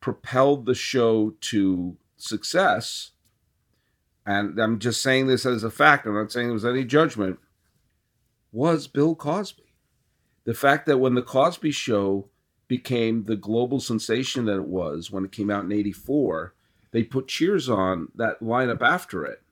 propelled 0.00 0.64
the 0.64 0.74
show 0.74 1.34
to 1.42 1.98
success, 2.16 3.10
and 4.24 4.58
I'm 4.58 4.78
just 4.78 5.02
saying 5.02 5.26
this 5.26 5.44
as 5.44 5.62
a 5.62 5.70
fact, 5.70 6.06
I'm 6.06 6.14
not 6.14 6.32
saying 6.32 6.46
there 6.46 6.54
was 6.54 6.64
any 6.64 6.84
judgment, 6.84 7.38
was 8.50 8.86
Bill 8.86 9.14
Cosby. 9.14 9.74
The 10.44 10.54
fact 10.54 10.86
that 10.86 10.98
when 10.98 11.14
the 11.14 11.22
Cosby 11.22 11.72
Show 11.72 12.30
became 12.66 13.24
the 13.24 13.36
global 13.36 13.78
sensation 13.78 14.46
that 14.46 14.56
it 14.56 14.68
was 14.68 15.10
when 15.10 15.26
it 15.26 15.32
came 15.32 15.50
out 15.50 15.64
in 15.64 15.72
84, 15.72 16.54
they 16.90 17.02
put 17.02 17.28
Cheers 17.28 17.68
on 17.68 18.08
that 18.14 18.40
lineup 18.40 18.82
after 18.82 19.24
it. 19.24 19.42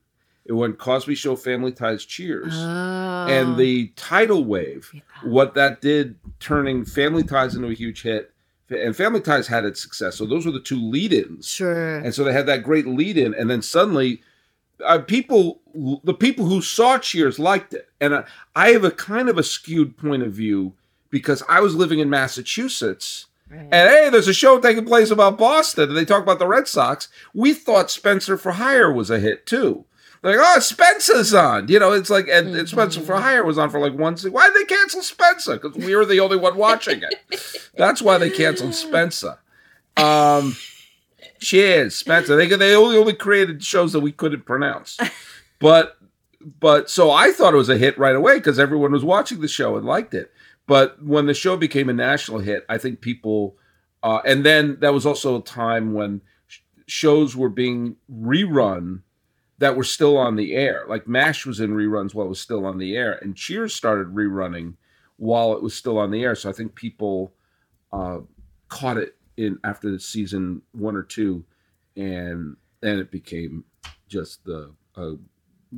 It 0.45 0.53
went 0.53 0.79
Cosby 0.79 1.17
Show, 1.17 1.35
Family 1.37 1.73
Ties, 1.73 2.05
Cheers. 2.05 2.53
oh. 2.55 3.27
And 3.29 3.57
the 3.57 3.89
tidal 3.97 4.45
wave, 4.45 4.91
Yeah. 4.95 5.01
what 5.25 5.55
that 5.55 5.81
did, 5.81 6.17
turning 6.39 6.85
Family 6.85 7.25
Ties 7.25 7.55
into 7.57 7.69
a 7.69 7.75
huge 7.75 8.03
hit, 8.03 8.33
and 8.71 8.95
Family 8.97 9.21
Ties 9.21 9.49
had 9.49 9.65
its 9.65 9.81
success. 9.83 10.17
So 10.17 10.25
those 10.25 10.47
were 10.47 10.53
the 10.53 10.61
two 10.61 10.81
lead 10.81 11.13
ins. 11.13 11.49
sure 11.49 11.97
And 11.99 12.15
so 12.15 12.23
they 12.25 12.33
had 12.33 12.47
that 12.47 12.63
great 12.63 12.87
lead 12.87 13.17
in, 13.17 13.35
and 13.35 13.51
then 13.51 13.61
suddenly, 13.63 14.23
uh, 14.85 14.99
people, 15.01 15.61
the 16.05 16.15
people 16.15 16.47
who 16.47 16.63
saw 16.63 16.97
Cheers 16.99 17.39
liked 17.39 17.75
it. 17.75 17.89
And 18.01 18.15
uh, 18.15 18.23
I 18.55 18.71
have 18.71 18.85
a 18.85 18.91
kind 18.91 19.29
of 19.29 19.39
a 19.39 19.43
skewed 19.43 19.97
point 19.97 20.23
of 20.23 20.33
view 20.33 20.75
because 21.11 21.43
I 21.49 21.61
was 21.61 21.75
living 21.75 21.99
in 21.99 22.09
Massachusetts, 22.11 23.27
Right. 23.51 23.61
and 23.61 23.73
hey, 23.73 24.09
there's 24.11 24.29
a 24.29 24.35
show 24.35 24.59
taking 24.61 24.85
place 24.85 25.11
about 25.11 25.39
Boston, 25.39 25.89
and 25.89 25.97
they 25.97 26.05
talk 26.05 26.23
about 26.23 26.39
the 26.41 26.49
Red 26.49 26.67
Sox. 26.67 27.09
We 27.33 27.55
thought 27.55 27.91
Spenser 27.91 28.37
for 28.37 28.53
Hire 28.53 28.93
was 28.93 29.09
a 29.11 29.19
hit 29.21 29.47
too. 29.47 29.85
They're 30.23 30.39
like, 30.39 30.57
oh, 30.57 30.61
Spenser's 30.61 31.33
on. 31.35 31.69
You 31.69 31.79
know, 31.79 31.93
it's 31.93 32.11
like, 32.11 32.27
and, 32.27 32.57
and 32.57 32.69
Spenser 32.69 33.01
for 33.03 33.17
Hire 33.17 33.45
was 33.45 33.59
on 33.59 33.71
for 33.71 33.79
like 33.79 33.93
one. 33.95 34.17
se- 34.17 34.31
Why 34.31 34.49
did 34.49 34.57
they 34.57 34.65
cancel 34.75 35.03
Spenser? 35.03 35.55
Because 35.61 35.77
we 35.77 35.95
were 35.95 36.05
the 36.05 36.19
only 36.19 36.37
one 36.37 36.57
watching 36.57 37.03
it. 37.03 37.71
That's 37.77 38.03
why 38.03 38.19
they 38.19 38.31
canceled 38.31 38.75
Spenser. 38.75 39.39
Um, 39.97 40.57
cheers, 41.39 41.95
Spenser. 41.95 42.37
They 42.37 42.49
they 42.49 42.75
only 42.75 42.97
only 42.97 43.13
created 43.13 43.63
shows 43.63 43.93
that 43.93 44.01
we 44.01 44.11
couldn't 44.13 44.45
pronounce, 44.47 44.99
but 45.61 45.97
but 46.61 46.91
so 46.91 47.11
I 47.11 47.31
thought 47.33 47.55
it 47.55 47.59
was 47.59 47.69
a 47.69 47.79
hit 47.79 47.97
right 47.99 48.17
away 48.17 48.39
because 48.39 48.59
everyone 48.59 48.93
was 48.93 49.05
watching 49.05 49.41
the 49.41 49.49
show 49.49 49.77
and 49.77 49.87
liked 49.87 50.15
it. 50.15 50.33
But 50.67 51.03
when 51.03 51.27
the 51.27 51.35
show 51.35 51.57
became 51.57 51.89
a 51.89 51.95
national 51.95 52.41
hit, 52.41 52.65
I 52.69 52.79
think 52.79 53.01
people, 53.01 53.57
uh, 54.03 54.21
and 54.25 54.45
then 54.45 54.79
that 54.81 54.93
was 54.93 55.07
also 55.07 55.39
a 55.39 55.43
time 55.43 55.93
when 55.95 56.23
sh- 56.47 56.61
shows 56.87 57.37
were 57.37 57.49
being 57.49 57.97
rerun 58.13 59.03
that 59.59 59.77
were 59.77 59.85
still 59.85 60.19
on 60.19 60.37
the 60.37 60.55
air. 60.55 60.85
Like 60.89 61.07
MASH 61.07 61.47
was 61.47 61.61
in 61.61 61.71
reruns 61.71 62.15
while 62.15 62.27
it 62.27 62.31
was 62.31 62.41
still 62.41 62.67
on 62.67 62.79
the 62.79 62.97
air, 62.97 63.13
and 63.23 63.37
Cheers 63.37 63.75
started 63.75 64.09
rerunning 64.09 64.75
while 65.17 65.53
it 65.55 65.63
was 65.63 65.75
still 65.75 65.99
on 65.99 66.11
the 66.11 66.23
air. 66.23 66.35
So 66.35 66.51
I 66.51 66.53
think 66.53 66.75
people 66.75 67.33
uh, 67.93 68.19
caught 68.69 68.99
it 68.99 69.17
in 69.37 69.59
after 69.65 69.91
the 69.91 70.01
season 70.01 70.63
one 70.73 70.97
or 70.97 71.03
two, 71.03 71.45
and 71.97 72.57
then 72.81 72.99
it 72.99 73.11
became 73.11 73.65
just 74.09 74.45
the 74.45 74.73
uh, 74.97 75.13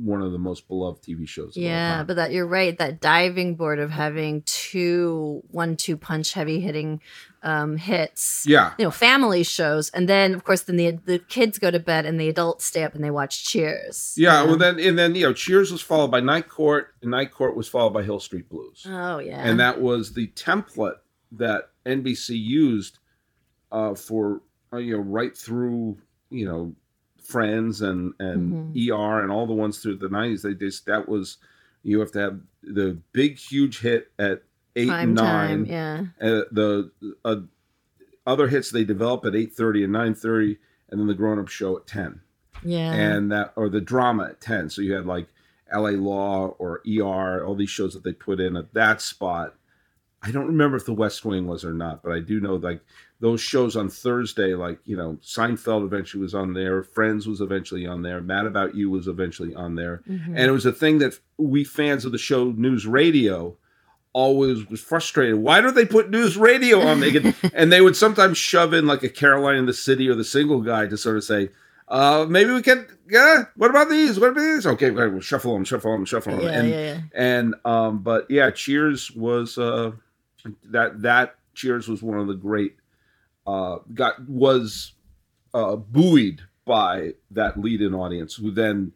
one 0.03 0.21
of 0.21 0.31
the 0.31 0.37
most 0.37 0.67
beloved 0.67 1.03
TV 1.03 1.27
shows. 1.27 1.55
Of 1.55 1.61
all 1.61 1.67
Yeah, 1.67 2.03
but 2.03 2.15
that 2.15 2.31
you're 2.31 2.47
right. 2.47 2.77
That 2.77 3.01
diving 3.01 3.55
board 3.55 3.79
of 3.79 3.91
having 3.91 4.43
two 4.43 5.43
one-two 5.49 5.97
punch 5.97 6.33
heavy 6.33 6.59
hitting 6.59 7.01
um, 7.43 7.77
hits. 7.77 8.45
yeah, 8.47 8.73
You 8.77 8.85
know, 8.85 8.91
family 8.91 9.43
shows, 9.43 9.89
and 9.91 10.09
then 10.09 10.33
of 10.33 10.43
course, 10.43 10.61
then 10.61 10.77
the 10.77 10.91
the 10.91 11.19
kids 11.19 11.57
go 11.57 11.71
to 11.71 11.79
bed 11.79 12.05
and 12.05 12.19
the 12.19 12.29
adults 12.29 12.65
stay 12.65 12.83
up 12.83 12.95
and 12.95 13.03
they 13.03 13.11
watch 13.11 13.45
Cheers. 13.45 14.15
yeah. 14.17 14.41
you 14.41 14.47
Well, 14.49 14.57
then 14.57 14.79
and 14.79 14.97
then 14.97 15.15
you 15.15 15.25
know, 15.25 15.33
Cheers 15.33 15.71
was 15.71 15.81
followed 15.81 16.11
by 16.11 16.19
Night 16.19 16.49
Court, 16.49 16.93
and 17.01 17.11
Night 17.11 17.31
Court 17.31 17.55
was 17.55 17.67
followed 17.67 17.91
by 17.93 18.03
Hill 18.03 18.19
Street 18.19 18.49
Blues. 18.49 18.85
oh 18.87 19.19
yeah, 19.19 19.41
and 19.41 19.59
that 19.59 19.81
was 19.81 20.13
the 20.13 20.27
template 20.27 20.97
that 21.33 21.69
NBC 21.85 22.29
used 22.29 22.99
uh, 23.71 23.95
for 23.95 24.41
uh, 24.73 24.77
you 24.77 24.97
know 24.97 25.03
right 25.03 25.35
through 25.35 25.97
you 26.29 26.45
know 26.45 26.75
Friends 27.29 27.81
and 27.81 28.13
and 28.19 28.75
ER 28.75 29.21
and 29.21 29.31
all 29.31 29.45
the 29.47 29.53
ones 29.53 29.77
through 29.79 29.97
the 29.97 30.09
nineties. 30.09 30.41
They 30.41 30.53
just 30.53 30.85
that 30.87 31.07
was 31.07 31.37
You 31.83 31.99
have 31.99 32.11
to 32.13 32.19
have 32.19 32.39
the 32.63 32.97
big, 33.13 33.37
huge 33.37 33.79
hit 33.79 34.11
at 34.19 34.43
eight 34.75 34.87
Prime 34.89 35.09
and 35.09 35.17
time. 35.17 35.63
nine. 35.63 35.65
Yeah. 35.65 35.99
Uh, 36.21 36.41
the 36.51 36.91
uh, 37.23 37.35
other 38.27 38.47
hits 38.47 38.71
they 38.71 38.83
develop 38.83 39.25
at 39.25 39.35
eight 39.35 39.53
thirty 39.53 39.83
and 39.83 39.93
nine 39.93 40.13
thirty, 40.15 40.57
and 40.89 40.99
then 40.99 41.07
the 41.07 41.13
grown 41.13 41.39
up 41.39 41.47
show 41.47 41.77
at 41.77 41.87
ten, 41.87 42.21
Yeah. 42.63 42.93
and 42.93 43.31
that 43.31 43.53
or 43.55 43.69
the 43.69 43.81
drama 43.81 44.25
at 44.31 44.41
ten. 44.41 44.69
So 44.69 44.81
you 44.81 44.93
had 44.93 45.05
like 45.05 45.27
L.A. 45.71 45.91
Law 45.91 46.47
or 46.59 46.81
ER, 46.87 47.43
all 47.45 47.55
these 47.55 47.69
shows 47.69 47.93
that 47.93 48.03
they 48.03 48.13
put 48.13 48.39
in 48.39 48.55
at 48.57 48.73
that 48.73 49.01
spot. 49.01 49.55
I 50.21 50.31
don't 50.31 50.47
remember 50.47 50.75
if 50.75 50.85
the 50.85 50.93
West 50.93 51.23
Wing 51.23 51.47
was 51.47 51.63
or 51.63 51.73
not, 51.73 52.03
but 52.03 52.11
I 52.11 52.19
do 52.19 52.39
know 52.41 52.55
like 52.55 52.81
those 53.21 53.39
shows 53.41 53.75
on 53.77 53.89
Thursday, 53.89 54.53
like 54.53 54.79
you 54.85 54.97
know, 54.97 55.17
Seinfeld 55.23 55.85
eventually 55.85 56.21
was 56.21 56.35
on 56.35 56.53
there, 56.53 56.83
Friends 56.83 57.27
was 57.27 57.39
eventually 57.41 57.85
on 57.87 58.01
there, 58.01 58.19
Mad 58.21 58.45
About 58.45 58.75
You 58.75 58.89
was 58.89 59.07
eventually 59.07 59.55
on 59.55 59.75
there, 59.75 60.01
Mhm. 60.09 60.27
and 60.27 60.39
it 60.39 60.51
was 60.51 60.65
a 60.65 60.71
thing 60.73 60.97
that 60.99 61.17
we 61.37 61.63
fans 61.63 62.03
of 62.05 62.11
the 62.11 62.17
show 62.17 62.51
News 62.51 62.85
Radio 62.85 63.55
always 64.11 64.67
was 64.69 64.81
frustrated. 64.81 65.35
Why 65.35 65.61
don't 65.61 65.75
they 65.75 65.85
put 65.85 66.09
news 66.09 66.35
radio 66.35 66.81
on? 66.81 66.99
They 66.99 67.11
could, 67.11 67.35
and 67.53 67.71
they 67.71 67.79
would 67.79 67.95
sometimes 67.95 68.37
shove 68.37 68.73
in 68.73 68.87
like 68.87 69.03
a 69.03 69.09
Caroline 69.09 69.55
in 69.57 69.65
the 69.67 69.73
City 69.73 70.09
or 70.09 70.15
the 70.15 70.23
Single 70.23 70.61
Guy 70.61 70.87
to 70.87 70.97
sort 70.97 71.15
of 71.17 71.23
say, 71.23 71.49
uh, 71.87 72.25
maybe 72.27 72.51
we 72.51 72.61
can. 72.61 72.85
Yeah, 73.09 73.45
what 73.55 73.69
about 73.69 73.89
these? 73.89 74.19
What 74.19 74.31
about 74.31 74.41
these? 74.41 74.65
Okay, 74.67 74.91
okay, 74.91 75.07
we'll 75.07 75.21
shuffle 75.21 75.53
them, 75.53 75.63
shuffle 75.63 75.91
them, 75.91 76.05
shuffle 76.05 76.33
them. 76.37 76.41
yeah, 76.45 76.51
and 76.59 76.69
yeah, 76.69 76.77
yeah. 76.79 76.99
and 77.15 77.55
um, 77.65 77.99
but 78.03 78.29
yeah, 78.29 78.51
Cheers 78.51 79.11
was 79.11 79.57
uh, 79.57 79.91
that 80.65 81.01
that 81.01 81.35
Cheers 81.55 81.87
was 81.87 82.01
one 82.01 82.19
of 82.19 82.27
the 82.27 82.33
great 82.35 82.75
uh, 83.47 83.77
got 83.93 84.27
was 84.27 84.93
uh, 85.53 85.75
buoyed 85.75 86.41
by 86.65 87.13
that 87.31 87.59
lead-in 87.59 87.93
audience, 87.95 88.35
who 88.35 88.51
then 88.51 88.91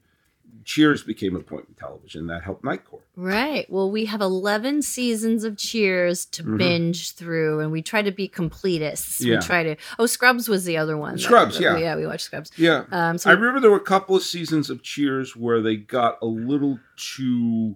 Cheers 0.66 1.04
became 1.04 1.36
an 1.36 1.42
appointment 1.42 1.78
television. 1.78 2.28
That 2.28 2.44
helped 2.44 2.64
Night 2.64 2.86
Court. 2.86 3.04
Right. 3.18 3.70
Well, 3.70 3.92
we 3.92 4.06
have 4.06 4.22
11 4.22 4.84
seasons 4.84 5.44
of 5.44 5.58
Cheers 5.58 6.26
to 6.28 6.44
Mhm. 6.44 6.58
binge 6.58 7.12
through, 7.16 7.60
and 7.60 7.70
we 7.72 7.82
try 7.82 8.02
to 8.02 8.12
be 8.12 8.30
completists. 8.30 9.20
Yeah. 9.20 9.38
We 9.38 9.42
try 9.42 9.64
to. 9.64 9.76
Oh, 10.00 10.06
Scrubs 10.06 10.48
was 10.48 10.64
the 10.64 10.78
other 10.78 10.96
one. 10.96 11.18
Scrubs, 11.18 11.58
that- 11.58 11.64
yeah. 11.64 11.78
Yeah, 11.78 11.96
we 11.98 12.06
watched 12.08 12.26
Scrubs. 12.26 12.52
Yeah, 12.56 12.86
Um, 12.92 13.18
so 13.18 13.30
I 13.30 13.34
remember 13.34 13.60
there 13.60 13.72
were 13.72 13.78
a 13.78 13.82
couple 13.82 14.16
of 14.16 14.22
seasons 14.24 14.70
of 14.70 14.84
Cheers 14.84 15.36
where 15.36 15.62
they 15.62 15.76
got 15.76 16.18
a 16.22 16.28
little 16.28 16.80
too 16.96 17.76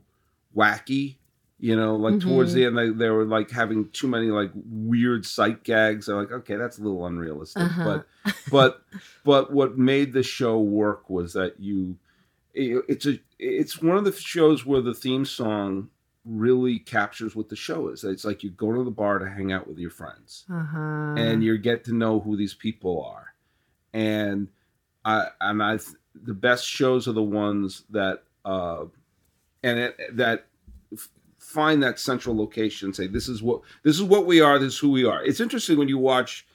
wacky. 0.55 1.15
You 1.59 1.75
know, 1.75 1.95
like 1.95 2.19
towards 2.19 2.51
Mhm. 2.51 2.53
the 2.55 2.65
end, 2.65 2.77
they, 2.77 2.89
they 2.89 3.09
were 3.09 3.25
like 3.25 3.49
having 3.49 3.89
too 3.89 4.07
many 4.07 4.27
like 4.27 4.51
weird 4.55 5.25
sight 5.25 5.63
gags. 5.63 6.05
They're 6.05 6.15
like, 6.15 6.31
okay, 6.31 6.55
that's 6.55 6.77
a 6.77 6.83
little 6.83 7.05
unrealistic. 7.05 7.63
Uh-huh. 7.63 7.83
But 8.23 8.33
but 8.51 8.81
but 9.23 9.51
what 9.51 9.77
made 9.77 10.13
the 10.13 10.21
show 10.23 10.59
work 10.59 11.09
was 11.09 11.33
that 11.33 11.59
you, 11.59 11.97
it- 12.53 12.85
it's 12.87 13.05
a 13.07 13.19
it's 13.39 13.81
one 13.81 13.97
of 13.97 14.05
the 14.05 14.11
shows 14.11 14.65
where 14.67 14.81
the 14.81 14.93
theme 14.93 15.25
song 15.25 15.89
really 16.25 16.77
captures 16.77 17.35
what 17.35 17.49
the 17.49 17.55
show 17.55 17.87
is. 17.87 18.03
It's 18.03 18.25
like 18.25 18.43
you 18.43 18.49
go 18.51 18.73
to 18.73 18.83
the 18.83 18.91
bar 18.91 19.17
to 19.17 19.27
hang 19.29 19.51
out 19.51 19.65
with 19.67 19.77
your 19.79 19.89
friends 19.91 20.43
uh-huh. 20.51 21.15
and 21.17 21.43
you 21.43 21.57
get 21.57 21.85
to 21.85 21.93
know 21.95 22.19
who 22.19 22.35
these 22.35 22.53
people 22.53 23.01
are 23.03 23.33
and 23.93 24.49
i 25.05 25.27
and 25.39 25.63
i 25.63 25.79
the 26.13 26.33
best 26.33 26.65
shows 26.67 27.07
are 27.07 27.13
the 27.13 27.23
ones 27.23 27.83
that 27.91 28.23
uh 28.43 28.83
and 29.63 29.79
it, 29.79 29.97
that 30.17 30.47
find 31.47 31.81
that 31.81 31.97
central 31.97 32.35
location 32.35 32.93
say 32.93 33.07
this 33.07 33.29
is 33.29 33.41
what 33.41 33.61
this 33.83 33.95
is 33.95 34.03
what 34.03 34.25
we 34.25 34.41
are 34.41 34.59
this 34.59 34.73
is 34.73 34.79
who 34.79 34.91
we 34.91 35.05
are. 35.05 35.23
It's 35.23 35.39
interesting 35.39 35.77
when 35.77 35.87
you 35.87 35.97
watch 35.97 36.45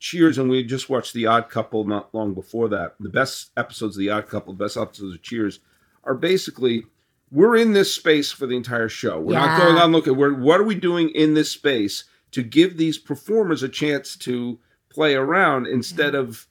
cheers 0.00 0.38
and 0.38 0.50
we 0.50 0.64
just 0.64 0.90
watched 0.90 1.14
the 1.14 1.26
odd 1.26 1.48
couple 1.48 1.84
not 1.84 2.12
long 2.12 2.34
before 2.34 2.68
that. 2.68 2.96
The 2.98 3.08
best 3.08 3.52
episodes 3.56 3.96
of 3.96 4.00
the 4.00 4.10
odd 4.10 4.28
couple 4.28 4.52
the 4.52 4.64
best 4.64 4.76
episodes 4.76 5.14
of 5.14 5.22
cheers 5.22 5.60
are 6.02 6.16
basically 6.16 6.84
we're 7.30 7.54
in 7.56 7.74
this 7.74 7.94
space 7.94 8.32
for 8.32 8.48
the 8.48 8.56
entire 8.56 8.88
show. 8.88 9.20
We're 9.20 9.34
not 9.34 9.56
going 9.56 9.76
on 9.76 9.92
looking. 9.92 10.16
We're 10.16 10.34
what 10.34 10.58
are 10.58 10.64
we 10.64 10.74
doing 10.74 11.10
in 11.10 11.34
this 11.34 11.52
space 11.52 12.04
to 12.32 12.42
give 12.42 12.76
these 12.76 12.98
performers 12.98 13.62
a 13.62 13.68
chance 13.68 14.16
to 14.16 14.58
play 14.88 15.14
around 15.14 15.66
mm-hmm. 15.66 15.74
instead 15.74 16.16
of 16.16 16.48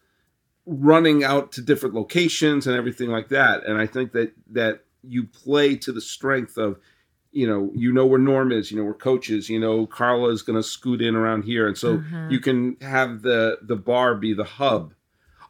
running 0.65 1.25
out 1.25 1.51
to 1.51 1.61
different 1.61 1.95
locations 1.95 2.65
and 2.65 2.77
everything 2.77 3.09
like 3.09 3.27
that. 3.27 3.65
And 3.65 3.77
I 3.77 3.87
think 3.87 4.13
that 4.13 4.31
that 4.51 4.85
you 5.03 5.25
play 5.25 5.75
to 5.75 5.91
the 5.91 6.01
strength 6.01 6.57
of, 6.57 6.79
you 7.31 7.47
know, 7.47 7.71
you 7.75 7.93
know 7.93 8.05
where 8.05 8.19
Norm 8.19 8.51
is, 8.51 8.71
you 8.71 8.77
know 8.77 8.83
where 8.83 8.93
Coach 8.93 9.29
is, 9.29 9.49
you 9.49 9.59
know 9.59 9.85
Carla 9.85 10.29
is 10.29 10.41
going 10.41 10.55
to 10.55 10.63
scoot 10.63 11.01
in 11.01 11.15
around 11.15 11.43
here, 11.43 11.67
and 11.67 11.77
so 11.77 11.95
Uh-huh. 11.97 12.27
you 12.29 12.39
can 12.39 12.75
have 12.81 13.21
the 13.21 13.59
the 13.61 13.75
bar 13.75 14.15
be 14.15 14.33
the 14.33 14.43
hub. 14.43 14.93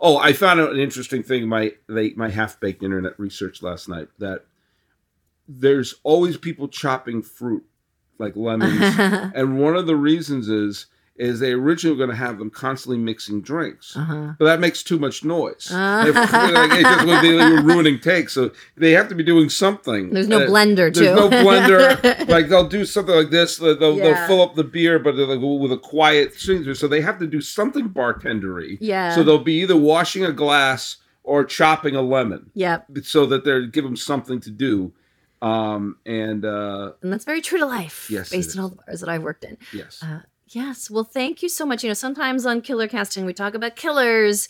Oh, 0.02 0.18
I 0.18 0.32
found 0.34 0.60
out 0.62 0.72
an 0.72 0.80
interesting 0.80 1.24
thing 1.24 1.44
in 1.44 1.50
my 1.50 1.74
they, 1.88 2.12
my 2.14 2.30
half 2.30 2.60
baked 2.60 2.84
internet 2.84 3.20
research 3.20 3.62
last 3.62 3.88
night 3.90 4.08
that 4.20 4.46
there's 5.48 5.96
always 6.04 6.38
people 6.38 6.68
chopping 6.68 7.22
fruit 7.22 7.64
like 8.18 8.36
lemons 8.36 8.82
and 9.36 9.60
one 9.60 9.76
of 9.76 9.88
the 9.88 9.96
reasons 9.96 10.48
is 10.50 10.86
is 11.20 11.40
they 11.40 11.52
originally 11.52 11.94
were 11.96 12.06
going 12.06 12.10
to 12.10 12.16
have 12.26 12.40
them 12.40 12.50
constantly 12.50 12.98
mixing 12.98 13.42
drinks 13.42 13.96
uh-huh. 13.96 14.34
but 14.40 14.46
that 14.46 14.60
makes 14.60 14.82
too 14.82 14.98
much 14.98 15.24
noise 15.24 15.68
Ah. 15.72 16.06
If- 16.08 16.16
like, 16.16 16.72
it 16.80 16.84
just 16.84 17.06
would 17.06 17.22
be 17.22 17.32
like 17.34 17.64
ruining 17.66 18.00
takes 18.00 18.34
so 18.34 18.52
they 18.78 18.92
have 18.94 19.08
to 19.10 19.16
be 19.16 19.24
doing 19.24 19.50
something 19.50 20.12
There's 20.12 20.28
no 20.30 20.40
Uh, 20.44 20.48
blender, 20.48 20.94
too. 20.94 21.02
there's 21.02 21.16
no 21.18 21.30
blender 21.30 22.28
like 22.36 22.48
they'll 22.50 22.68
do 22.70 22.86
something 22.86 23.14
like 23.16 23.30
this 23.30 23.58
they'll, 23.58 23.78
they'll, 23.78 23.98
Yeah. 23.98 24.04
they'll 24.14 24.28
fill 24.28 24.42
up 24.42 24.56
the 24.56 24.64
beer 24.64 24.98
but 24.98 25.16
they'll 25.16 25.60
with 25.60 25.72
a 25.72 25.78
quiet 25.78 26.34
thing 26.34 26.74
so 26.74 26.88
they 26.88 27.02
have 27.02 27.20
to 27.20 27.28
do 27.28 27.42
something 27.42 27.90
bartendery 27.90 28.78
yeah. 28.82 29.14
so 29.14 29.24
they'll 29.24 29.38
be 29.44 29.62
either 29.62 29.78
washing 29.78 30.24
a 30.26 30.32
glass 30.32 30.98
or 31.24 31.44
chopping 31.44 31.96
a 31.96 32.02
lemon 32.02 32.50
yep. 32.54 32.86
so 33.04 33.26
that 33.26 33.44
they're 33.44 33.66
give 33.68 33.84
them 33.84 33.96
something 33.96 34.40
to 34.40 34.50
do 34.50 34.94
um 35.42 35.98
and 36.06 36.44
uh 36.46 36.92
And 37.02 37.12
that's 37.14 37.26
very 37.26 37.42
true 37.42 37.60
to 37.60 37.66
life. 37.66 38.08
Yes, 38.10 38.30
Based 38.30 38.58
on 38.58 38.64
all 38.64 38.70
the 38.70 38.76
bars 38.76 39.00
that 39.00 39.10
I've 39.10 39.24
worked 39.24 39.44
in. 39.46 39.58
yes 39.72 40.02
Uh, 40.04 40.20
yes. 40.50 40.90
Well, 40.90 41.04
thank 41.04 41.42
you 41.42 41.50
so 41.50 41.66
much. 41.66 41.84
You 41.84 41.90
know, 41.90 41.94
sometimes 41.94 42.46
on 42.46 42.62
killer 42.62 42.88
casting, 42.88 43.26
we 43.26 43.34
talk 43.34 43.54
about 43.54 43.76
killers, 43.76 44.50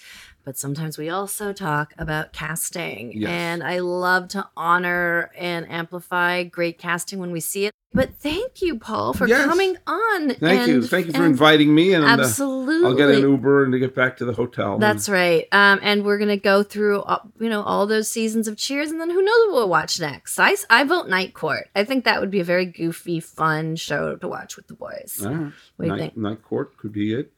but 0.50 0.58
sometimes 0.58 0.98
we 0.98 1.10
also 1.12 1.54
talk 1.54 1.94
about 2.00 2.34
casting. 2.34 3.12
Yes. 3.14 3.30
And 3.30 3.64
I 3.64 3.82
love 3.82 4.30
to 4.30 4.50
honor 4.58 5.30
and 5.38 5.70
amplify 5.70 6.42
great 6.42 6.80
casting 6.80 7.20
when 7.20 7.30
we 7.32 7.40
see 7.40 7.68
it. 7.68 7.72
But 7.94 8.16
thank 8.16 8.60
you, 8.64 8.80
Paul, 8.80 9.14
for 9.14 9.28
Yes. 9.28 9.46
coming 9.46 9.78
on. 9.86 10.34
thank 10.34 10.68
you 10.68 10.82
thank 10.82 11.06
you 11.06 11.14
for 11.14 11.24
inviting 11.24 11.76
me 11.76 11.94
and 11.94 12.04
uh, 12.04 12.08
Absolutely. 12.08 12.84
I'll 12.88 12.96
get 12.96 13.10
an 13.12 13.22
Uber 13.22 13.64
and 13.64 13.74
to 13.74 13.78
get 13.78 13.94
back 13.94 14.18
to 14.18 14.26
the 14.26 14.34
hotel. 14.34 14.80
That's 14.80 15.08
right. 15.08 15.48
Um, 15.52 15.80
and 15.84 16.04
we're 16.04 16.18
gonna 16.18 16.36
go 16.38 16.64
through, 16.64 17.02
uh, 17.02 17.20
you 17.40 17.50
know, 17.50 17.62
all 17.62 17.86
those 17.86 18.10
seasons 18.10 18.48
of 18.48 18.58
Cheers, 18.58 18.90
and 18.90 19.00
then 19.00 19.12
who 19.12 19.22
knows 19.22 19.38
what 19.50 19.54
we'll 19.54 19.70
watch 19.70 20.00
next. 20.00 20.40
I, 20.40 20.56
I 20.68 20.84
vote 20.84 21.10
Night 21.10 21.36
Court. 21.36 21.68
I 21.76 21.84
think 21.84 22.06
that 22.06 22.22
would 22.22 22.32
be 22.32 22.40
a 22.40 22.44
very 22.44 22.66
goofy, 22.66 23.20
fun 23.20 23.76
show 23.76 24.16
to 24.16 24.28
watch 24.28 24.56
with 24.56 24.66
the 24.68 24.74
boys. 24.74 25.22
All 25.24 25.32
right. 25.32 25.54
What 25.76 25.86
do 25.86 25.86
you 25.86 25.90
Night, 25.92 26.00
think? 26.00 26.18
Night 26.18 26.42
Court 26.44 26.76
could 26.76 26.92
be 26.92 27.14
it. 27.14 27.34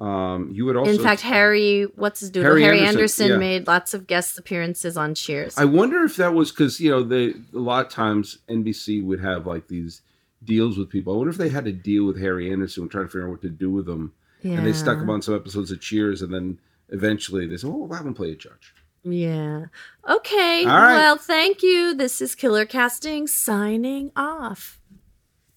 Um, 0.00 0.50
you 0.52 0.64
would 0.64 0.76
also. 0.76 0.90
In 0.90 0.98
fact, 0.98 1.20
Harry, 1.20 1.84
what's 1.94 2.20
his 2.20 2.30
doodle? 2.30 2.50
Harry 2.50 2.62
Harry, 2.62 2.78
Anderson, 2.80 2.98
Anderson, 2.98 3.28
yeah. 3.28 3.36
made 3.36 3.66
lots 3.66 3.92
of 3.92 4.06
guest 4.06 4.38
appearances 4.38 4.96
on 4.96 5.14
Cheers. 5.14 5.58
I 5.58 5.66
wonder 5.66 6.02
if 6.04 6.16
that 6.16 6.32
was 6.32 6.50
because 6.50 6.80
you 6.80 6.90
know 6.90 7.02
they 7.02 7.34
a 7.54 7.58
lot 7.58 7.86
of 7.86 7.92
times 7.92 8.38
NBC 8.48 9.04
would 9.04 9.20
have 9.20 9.46
like 9.46 9.68
these 9.68 10.00
deals 10.42 10.78
with 10.78 10.88
people. 10.88 11.12
I 11.12 11.16
wonder 11.18 11.30
if 11.30 11.36
they 11.36 11.50
had 11.50 11.66
a 11.66 11.72
deal 11.72 12.06
with 12.06 12.18
Harry 12.18 12.50
Anderson, 12.50 12.84
and 12.84 12.90
trying 12.90 13.04
to 13.04 13.08
figure 13.08 13.26
out 13.26 13.30
what 13.30 13.42
to 13.42 13.50
do 13.50 13.70
with 13.70 13.86
him, 13.86 14.14
and 14.42 14.66
they 14.66 14.72
stuck 14.72 14.98
him 14.98 15.10
on 15.10 15.20
some 15.20 15.34
episodes 15.34 15.70
of 15.70 15.82
Cheers, 15.82 16.22
and 16.22 16.32
then 16.32 16.58
eventually 16.88 17.46
they 17.46 17.58
said, 17.58 17.68
"Oh, 17.68 17.76
we'll 17.76 17.96
have 17.96 18.06
him 18.06 18.14
play 18.14 18.32
a 18.32 18.36
judge." 18.36 18.74
Yeah. 19.02 19.66
Okay. 20.08 20.64
Right. 20.64 20.94
Well, 20.94 21.16
thank 21.16 21.62
you. 21.62 21.94
This 21.94 22.22
is 22.22 22.34
Killer 22.34 22.64
Casting 22.64 23.26
signing 23.26 24.12
off. 24.16 24.80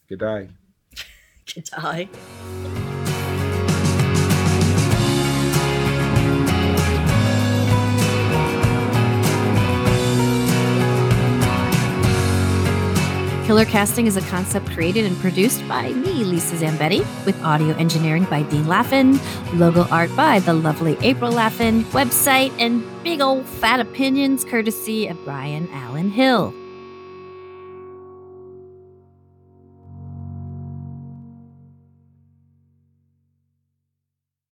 Good 0.09 0.19
day. 0.19 0.49
Good 1.53 1.65
day. 1.65 2.09
Killer 13.53 13.65
Casting 13.65 14.07
is 14.07 14.17
a 14.17 14.21
concept 14.21 14.71
created 14.71 15.05
and 15.05 15.15
produced 15.17 15.67
by 15.67 15.89
me, 15.89 16.23
Lisa 16.23 16.55
Zambetti, 16.55 17.05
with 17.23 17.39
audio 17.43 17.75
engineering 17.75 18.23
by 18.23 18.41
Dean 18.41 18.63
Laffin, 18.63 19.19
logo 19.59 19.87
art 19.91 20.09
by 20.15 20.39
the 20.39 20.55
lovely 20.55 20.97
April 21.01 21.31
Laffin, 21.31 21.83
website 21.91 22.51
and 22.57 22.83
big 23.03 23.21
old 23.21 23.45
fat 23.45 23.79
opinions 23.79 24.43
courtesy 24.43 25.05
of 25.05 25.23
Brian 25.23 25.69
Allen 25.71 26.09
Hill. 26.09 26.51